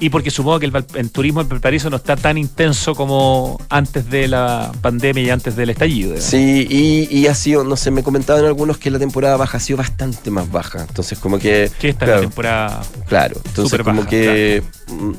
[0.00, 4.28] Y porque supongo que el, turismo en Valparaíso no está tan intenso como antes de
[4.28, 6.16] la pandemia y antes del estallido.
[6.18, 9.60] Sí, y, y ha sido, no sé, me comentaban algunos que la temporada baja ha
[9.60, 10.86] sido bastante más baja.
[10.88, 11.70] Entonces, como que.
[11.78, 12.82] Que esta es claro, la temporada.
[13.06, 14.62] Claro, entonces como que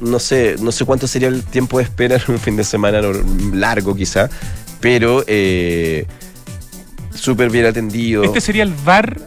[0.02, 3.02] no sé, no sé cuánto sería el tiempo de espera en un fin de semana
[3.54, 4.30] largo quizá,
[4.80, 6.06] pero eh,
[7.14, 8.24] súper bien atendido.
[8.24, 9.20] Este sería el bar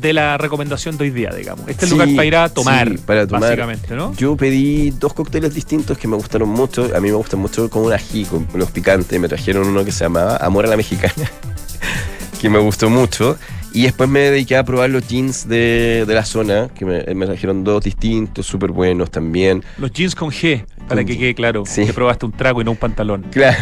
[0.00, 1.68] de la recomendación de hoy día, digamos.
[1.68, 3.42] Este es Sí, lugar para ir a tomar, sí, para tomar.
[3.42, 4.14] básicamente, ¿no?
[4.16, 6.90] Yo pedí dos cócteles distintos que me gustaron mucho.
[6.94, 9.18] A mí me gustan mucho con un ají, con los picantes.
[9.20, 11.30] Me trajeron uno que se llamaba Amor a la Mexicana,
[12.40, 13.36] que me gustó mucho.
[13.72, 17.24] Y después me dediqué a probar los jeans de, de la zona, que me, me
[17.26, 19.62] trajeron dos distintos, súper buenos también.
[19.78, 21.62] Los jeans con G, para Con que quede claro.
[21.66, 21.86] Sí.
[21.86, 23.26] Que probaste un trago y no un pantalón.
[23.30, 23.58] Claro.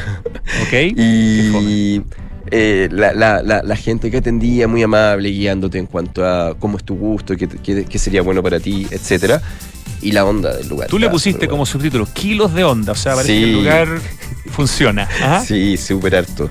[0.62, 0.72] ¿Ok?
[0.96, 2.00] Y
[2.50, 6.76] eh, la, la- la- la gente que atendía, muy amable, guiándote en cuanto a cómo
[6.78, 9.40] es tu gusto, qué, qué- qué sería bueno para ti, etcétera.
[10.00, 10.88] Y la onda del lugar.
[10.88, 13.40] Tú le pusiste como subtítulo kilos de onda, o sea, parece Sí.
[13.40, 13.88] que el lugar
[14.52, 15.02] funciona.
[15.02, 15.44] Ajá.
[15.44, 16.48] Sí, súper harto.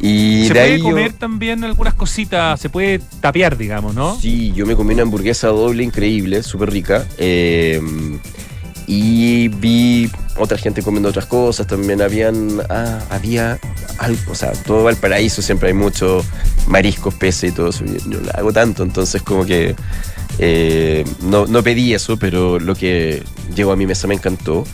[0.00, 4.18] Y Se de puede ahí yo- comer también algunas cositas, se puede tapear, digamos, ¿no?
[4.18, 7.06] Sí, yo me comí una hamburguesa doble increíble, súper rica.
[7.18, 7.80] eh,
[8.94, 11.66] y vi otra gente comiendo otras cosas.
[11.66, 12.60] También habían.
[12.68, 13.58] Ah, había
[13.98, 14.32] algo.
[14.32, 16.22] O sea, todo Valparaíso siempre hay mucho
[16.66, 17.84] mariscos, peces y todo eso.
[17.86, 19.74] Yo no hago tanto, entonces, como que.
[20.38, 23.22] eh, no, no pedí eso, pero lo que
[23.54, 24.64] llegó a mi mesa me encantó.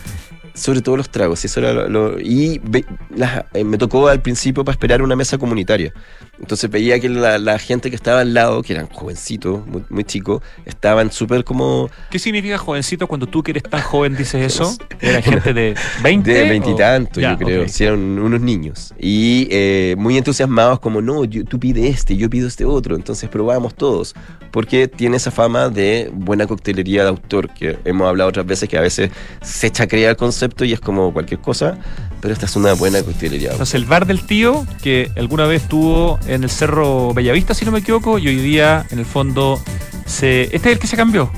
[0.53, 4.21] Sobre todo los tragos, eso era lo- lo- y ve- la- eh, me tocó al
[4.21, 5.93] principio para esperar una mesa comunitaria.
[6.39, 10.03] Entonces veía que la, la gente que estaba al lado, que eran jovencitos, muy, muy
[10.03, 14.75] chicos, estaban súper como ¿Qué significa jovencito cuando tú que eres tan joven dices eso?
[15.01, 16.31] ¿Era gente de 20?
[16.31, 17.61] de o- veintitantos, Ya, yo creo.
[17.63, 17.67] ok.
[17.67, 18.93] Sí, eran unos niños.
[18.99, 22.95] Y eh, muy entusiasmados, como, no, yo- tú pide este, yo pido este otro.
[22.95, 24.15] Entonces probamos todos.
[24.51, 28.77] Porque tiene esa fama de buena coctelería de autor, que hemos hablado otras veces que
[28.77, 29.11] a veces
[29.41, 31.77] se chacrea el concepto y es como cualquier cosa,
[32.21, 33.15] pero esta es una buena autor.
[33.33, 37.71] Entonces el bar del tío, que alguna vez estuvo en el Cerro Bellavista, si no
[37.71, 39.61] me equivoco, y hoy día, en el fondo,
[40.05, 40.43] se...
[40.43, 41.31] ¿Este es el que se cambió?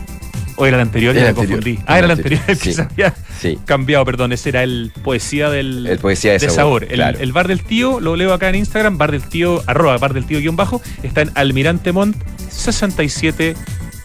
[0.57, 1.15] ¿O era el anterior?
[1.15, 1.79] Ya me anterior, confundí.
[1.87, 2.73] Ah, era el anterior, el anterior, que sí.
[2.73, 3.57] se había Sí.
[3.65, 4.31] cambiado, perdón.
[4.33, 5.87] Ese era el Poesía del...
[5.87, 7.17] El Poesía de Sabor, El, claro.
[7.19, 10.25] el bar del tío, lo leo acá en Instagram, bar del tío, arroba bar del
[10.25, 12.15] tío guion bajo, está en Almirante Montt
[12.49, 13.55] 67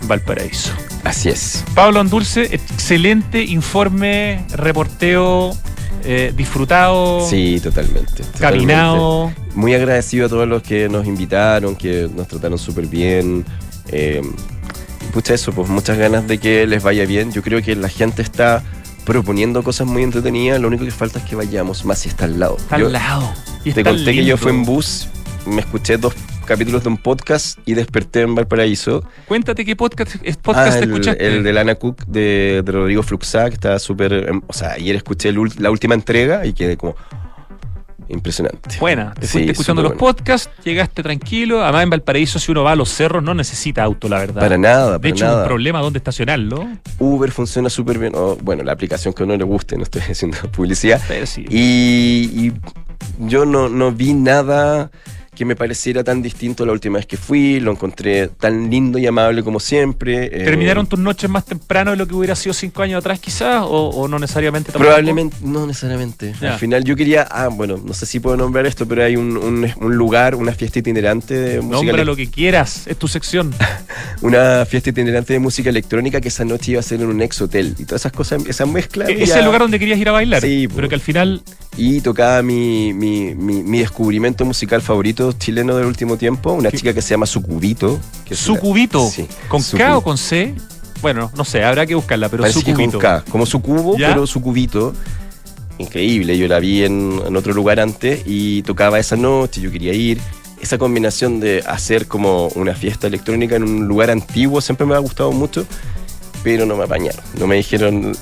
[0.03, 0.73] Valparaíso.
[1.05, 1.65] Así es.
[1.75, 5.57] Pablo Andulce, excelente informe, reporteo,
[6.05, 7.27] eh, disfrutado.
[7.29, 8.23] Sí, totalmente.
[8.39, 9.29] Caminado.
[9.29, 9.53] totalmente.
[9.55, 13.45] Muy agradecido a todos los que nos invitaron, que nos trataron súper bien.
[13.89, 14.23] Eh,
[15.13, 17.33] pucha, eso, pues muchas ganas de que les vaya bien.
[17.33, 18.63] Yo creo que la gente está
[19.05, 20.61] proponiendo cosas muy entretenidas.
[20.61, 22.57] Lo único que falta es que vayamos más si está al lado.
[22.59, 23.33] Está Yo al lado.
[23.65, 25.09] Y te conté que yo fui en bus,
[25.47, 26.15] me escuché dos
[26.47, 29.05] capítulos de un podcast y desperté en Valparaíso.
[29.29, 31.27] Cuéntate qué podcast, es podcast Ah, el, escuchaste.
[31.27, 34.13] el de Lana Cook de, de Rodrigo Fluxá, que está súper.
[34.29, 36.95] em, O sea, ayer escuché el la última entrega y quedé como.
[38.09, 38.77] Impresionante.
[38.79, 39.99] Buena, te Sí, fuiste escuchando los bueno.
[40.15, 41.65] podcasts, llegaste tranquilo.
[41.65, 44.41] Además, en Valparaíso, si uno va a los cerros, no necesita auto, la verdad.
[44.41, 45.43] Para nada, De para hecho, nada.
[45.43, 46.69] un problema dónde estacionarlo.
[47.01, 48.13] Uber funciona súper bien.
[48.15, 51.01] o, bueno, la aplicación que a uno le guste, no estoy haciendo publicidad.
[51.09, 51.47] Pero sí.
[51.51, 52.53] Y, y
[53.27, 54.93] yo no, no vi nada
[55.37, 57.61] que me pareciera tan distinto la última vez que fui.
[57.61, 60.25] Lo encontré tan lindo y amable como siempre.
[60.27, 63.63] eh, ¿Terminaron tus noches más temprano de lo que hubiera sido cinco años atrás, quizás?
[63.63, 64.87] ¿O, o no necesariamente tampoco?
[64.87, 66.35] Probablemente, no necesariamente.
[66.41, 69.37] Al final yo quería, ah, bueno, no sé si puedo nombrar esto, pero hay un,
[69.37, 73.55] un- un lugar, una fiesta itinerante de música Nombra lo que quieras, es tu sección.
[74.23, 77.41] una fiesta itinerante de música electrónica que esa noche iba a ser en un ex
[77.41, 79.05] hotel y todas esas cosas, esa mezcla.
[79.05, 80.41] Ese es ya- el lugar donde querías ir a bailar.
[80.43, 81.43] Sí, pero que al final
[81.77, 86.93] Y tocaba mi, mi, mi, mi descubrimiento musical favorito chileno del último tiempo, una chica
[86.95, 87.99] que se llama Sucubito.
[88.25, 90.55] que Sucubito, Sí, ¿con Sucu- K o con C?
[91.03, 93.01] Bueno, no sé, habrá que buscarla, pero Parece su que es con.
[93.01, 94.09] K, como su cubo, ¿Ya?
[94.09, 94.95] pero su cubito.
[95.79, 99.93] Increíble, yo la vi en, en otro lugar antes y tocaba esa noche, yo quería
[99.93, 100.19] ir.
[100.61, 104.99] Esa combinación de hacer como una fiesta electrónica en un lugar antiguo siempre me ha
[104.99, 105.67] gustado mucho,
[106.43, 107.23] pero no me apañaron.
[107.39, 108.17] No me dijeron.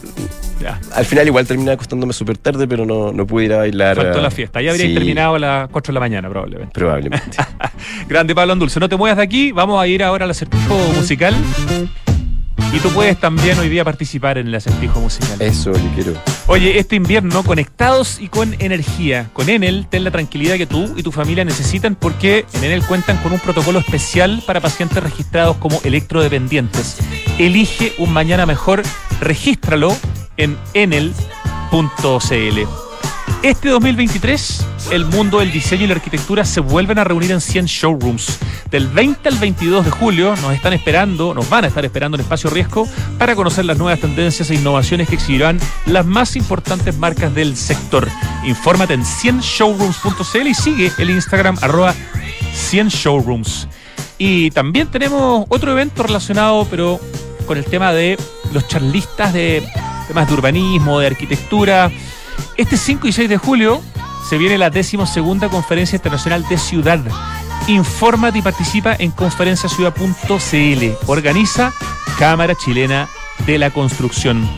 [0.64, 0.80] Ya.
[0.94, 3.96] Al final, igual terminé acostándome súper tarde, pero no, no pude ir a bailar.
[3.96, 4.62] Faltó ah, la fiesta.
[4.62, 6.72] Ya habría sí, terminado a las 4 de la mañana, probablemente.
[6.72, 7.36] Probablemente.
[8.08, 8.80] Grande Pablo Andulce.
[8.80, 9.52] No te muevas de aquí.
[9.52, 11.34] Vamos a ir ahora al acertijo musical.
[12.72, 15.40] Y tú puedes también hoy día participar en el acertijo musical.
[15.42, 16.14] Eso, yo quiero.
[16.46, 19.28] Oye, este invierno conectados y con energía.
[19.34, 23.18] Con Enel, ten la tranquilidad que tú y tu familia necesitan porque en Enel cuentan
[23.18, 26.96] con un protocolo especial para pacientes registrados como electrodependientes.
[27.38, 28.82] Elige un mañana mejor,
[29.20, 29.94] regístralo
[30.36, 32.58] en enel.cl.
[33.42, 37.66] Este 2023, el mundo del diseño y la arquitectura se vuelven a reunir en 100
[37.66, 38.38] showrooms.
[38.70, 42.22] Del 20 al 22 de julio nos están esperando, nos van a estar esperando en
[42.22, 47.34] Espacio Riesgo para conocer las nuevas tendencias e innovaciones que exhibirán las más importantes marcas
[47.34, 48.08] del sector.
[48.44, 51.94] Infórmate en 100showrooms.cl y sigue el Instagram arroba
[52.54, 53.68] 100 showrooms.
[54.16, 56.98] Y también tenemos otro evento relacionado, pero
[57.46, 58.18] con el tema de
[58.52, 59.62] los charlistas de
[60.06, 61.90] temas de urbanismo, de arquitectura.
[62.56, 63.82] Este 5 y 6 de julio
[64.28, 67.00] se viene la decimosegunda Conferencia Internacional de Ciudad.
[67.66, 70.84] Infórmate y participa en conferenciaciudad.cl.
[71.06, 71.72] Organiza
[72.18, 73.08] Cámara Chilena
[73.46, 74.48] de la Construcción.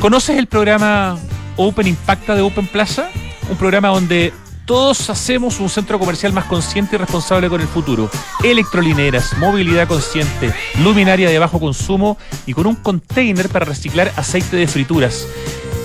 [0.00, 1.18] ¿Conoces el programa
[1.56, 3.08] Open Impacta de Open Plaza?
[3.48, 4.32] Un programa donde
[4.64, 8.10] todos hacemos un centro comercial más consciente y responsable con el futuro.
[8.42, 14.66] Electrolineras, movilidad consciente, luminaria de bajo consumo y con un container para reciclar aceite de
[14.66, 15.26] frituras.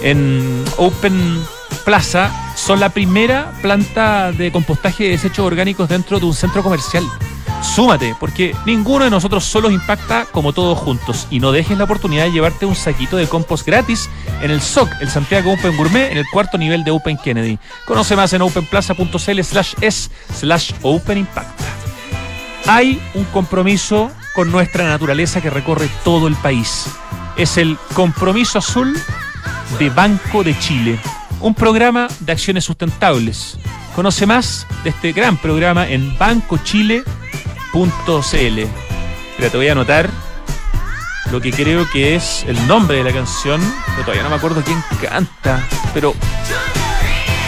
[0.01, 1.41] En Open
[1.84, 7.03] Plaza son la primera planta de compostaje de desechos orgánicos dentro de un centro comercial.
[7.62, 11.28] Súmate, porque ninguno de nosotros solos impacta como todos juntos.
[11.30, 14.10] Y no dejes la oportunidad de llevarte un saquito de compost gratis
[14.41, 17.60] en el SOC, el Santiago Open Gourmet, en el cuarto nivel de Open Kennedy.
[17.86, 21.66] Conoce más en openplaza.cl slash es slash Open Impacta.
[22.66, 26.86] Hay un compromiso con nuestra naturaleza que recorre todo el país.
[27.36, 28.97] Es el Compromiso Azul
[29.78, 30.99] de Banco de Chile,
[31.41, 33.57] un programa de acciones sustentables.
[33.95, 36.18] Conoce más de este gran programa en
[37.74, 38.67] bancochile.cl.
[39.38, 40.09] Pero te voy a anotar
[41.32, 43.61] lo que creo que es el nombre de la canción,
[43.95, 45.63] que todavía no me acuerdo quién canta,
[45.93, 46.15] pero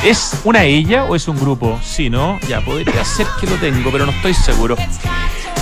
[0.03, 1.79] ¿es una ella o es un grupo?
[1.83, 2.39] Sí, ¿no?
[2.47, 4.75] Ya, podría ser que lo tengo, pero no estoy seguro.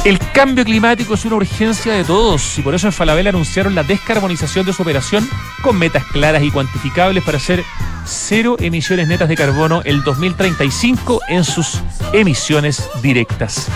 [0.06, 3.84] El cambio climático es una urgencia de todos y por eso en Falabella anunciaron la
[3.84, 5.28] descarbonización de su operación
[5.62, 7.64] con metas claras y cuantificables para hacer
[8.06, 11.82] cero emisiones netas de carbono el 2035 en sus
[12.14, 13.68] emisiones directas.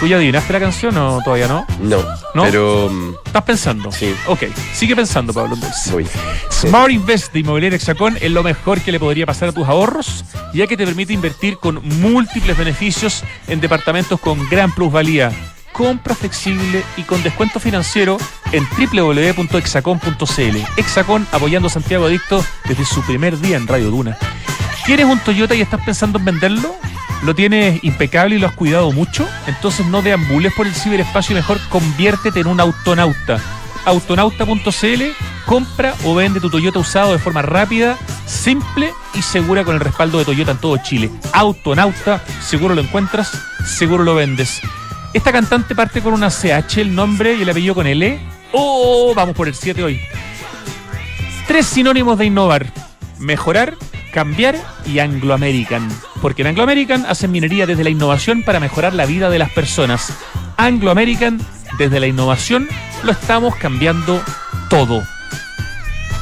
[0.00, 1.66] ¿Tú ya adivinaste la canción o todavía no?
[1.80, 2.02] No,
[2.34, 2.42] ¿No?
[2.42, 2.90] pero.
[3.24, 3.90] ¿Estás pensando?
[3.90, 4.14] Sí.
[4.26, 5.54] Ok, sigue pensando, Pablo.
[5.54, 5.90] Entonces.
[5.92, 6.06] Voy.
[6.50, 10.24] Smart Invest de Inmobiliaria Hexacón es lo mejor que le podría pasar a tus ahorros,
[10.52, 15.32] ya que te permite invertir con múltiples beneficios en departamentos con gran plusvalía.
[15.72, 18.16] Compra flexible y con descuento financiero
[18.52, 20.56] en www.exacon.cl.
[20.78, 24.16] Hexacón apoyando a Santiago Adicto desde su primer día en Radio Duna.
[24.84, 26.74] ¿Quieres un Toyota y estás pensando en venderlo?
[27.22, 29.28] ¿Lo tienes impecable y lo has cuidado mucho?
[29.46, 33.40] Entonces no deambules por el ciberespacio y mejor conviértete en un autonauta.
[33.84, 35.02] Autonauta.cl
[35.46, 37.96] compra o vende tu Toyota usado de forma rápida,
[38.26, 41.10] simple y segura con el respaldo de Toyota en todo Chile.
[41.32, 43.32] Autonauta, seguro lo encuentras,
[43.64, 44.60] seguro lo vendes.
[45.14, 48.20] Esta cantante parte con una CH, el nombre y el apellido con L.
[48.52, 49.14] ¡Oh!
[49.14, 50.00] Vamos por el 7 hoy.
[51.46, 52.66] Tres sinónimos de innovar:
[53.18, 53.74] mejorar,
[54.12, 54.56] cambiar
[54.86, 55.88] y Anglo American.
[56.22, 59.50] Porque en Anglo American hacen minería desde la innovación para mejorar la vida de las
[59.50, 60.12] personas.
[60.56, 61.40] Anglo American,
[61.78, 62.68] desde la innovación,
[63.02, 64.22] lo estamos cambiando
[64.70, 65.02] todo.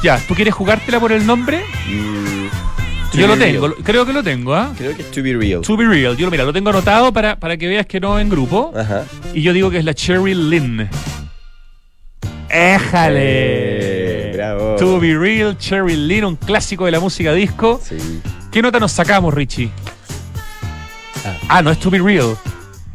[0.03, 1.63] Ya, ¿tú quieres jugártela por el nombre?
[3.11, 3.83] To Yo lo tengo, real.
[3.83, 4.73] creo que lo tengo, ¿ah?
[4.77, 5.61] Creo que es To Be Real.
[5.61, 6.17] To be real.
[6.17, 8.73] Yo mira, lo tengo anotado para, para que veas que no en grupo.
[8.77, 9.05] Ajá.
[9.33, 10.89] Y yo digo que es la Cherry Lynn.
[12.49, 13.74] ¡Éjale!
[14.79, 17.79] To be real, Cherry Lynn, un clásico de la música disco.
[17.83, 18.21] Sí.
[18.51, 19.71] ¿Qué nota nos sacamos, Richie?
[21.47, 22.37] Ah, no es To be real.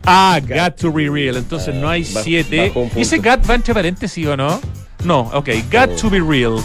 [0.04, 1.36] Ah, Got to be real.
[1.36, 2.72] Entonces no hay siete.
[2.96, 4.60] ¿Y ese Got va entre paréntesis o no?
[5.04, 5.48] No, ok.
[5.70, 6.56] Got to be real.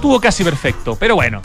[0.00, 1.42] Tuvo casi perfecto, pero bueno.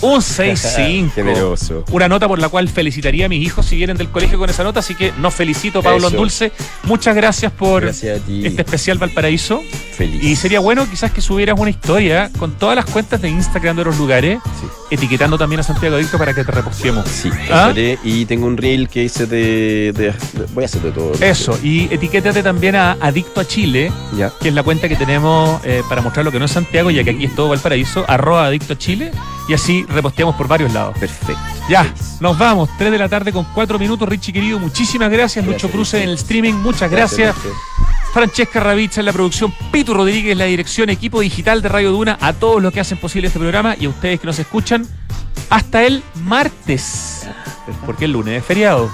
[0.00, 1.12] Un 6-5.
[1.12, 1.84] Generoso.
[1.90, 4.62] Una nota por la cual felicitaría a mis hijos si vienen del colegio con esa
[4.64, 6.10] nota, así que nos felicito, Pablo.
[6.10, 6.52] Dulce.
[6.84, 9.62] Muchas gracias por Gracias este especial Valparaíso.
[9.96, 10.22] Feliz.
[10.22, 13.84] Y sería bueno quizás que subieras una historia con todas las cuentas de Instagram de
[13.84, 14.38] los lugares,
[14.90, 17.06] etiquetando también a Santiago Adicto para que te repostemos.
[17.08, 17.72] Sí, ¿Ah?
[18.04, 21.12] Y tengo un reel que hice de, de- de- Voy a hacer de todo.
[21.20, 24.32] Eso, y etiquétate también a Adicto a Chile, Ya.
[24.40, 27.02] que es la cuenta que tenemos eh, para mostrar lo que no es Santiago, ya
[27.04, 29.10] que aquí es todo Valparaíso, arroba Adicto a Chile,
[29.48, 30.96] y así reposteamos por varios lados.
[30.98, 31.42] Perfecto.
[31.68, 35.68] Ya, nos vamos, 3 de la tarde con 4 minutos, Richie querido, muchísimas gracias, Lucho
[35.68, 36.04] Gracias, Cruce Richie.
[36.04, 37.34] en el streaming, muchas gracias.
[38.12, 42.18] Francesca Ravizza en la producción, Pitu Rodríguez en la dirección, equipo digital de Radio Duna,
[42.20, 44.86] a todos los que hacen posible este programa y a ustedes que nos escuchan,
[45.50, 47.26] hasta el martes,
[47.86, 48.90] porque el lunes es feriado.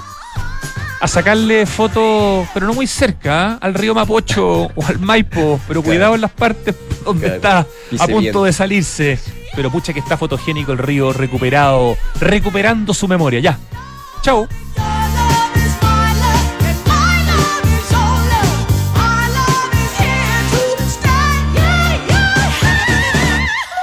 [1.01, 3.57] A sacarle fotos, pero no muy cerca, ¿ah?
[3.61, 7.65] al río Mapocho o al Maipo, pero cuidado en las partes donde está
[7.99, 9.19] a punto de salirse.
[9.55, 13.39] Pero pucha que está fotogénico el río recuperado, recuperando su memoria.
[13.39, 13.59] Ya.
[14.21, 14.47] Chao.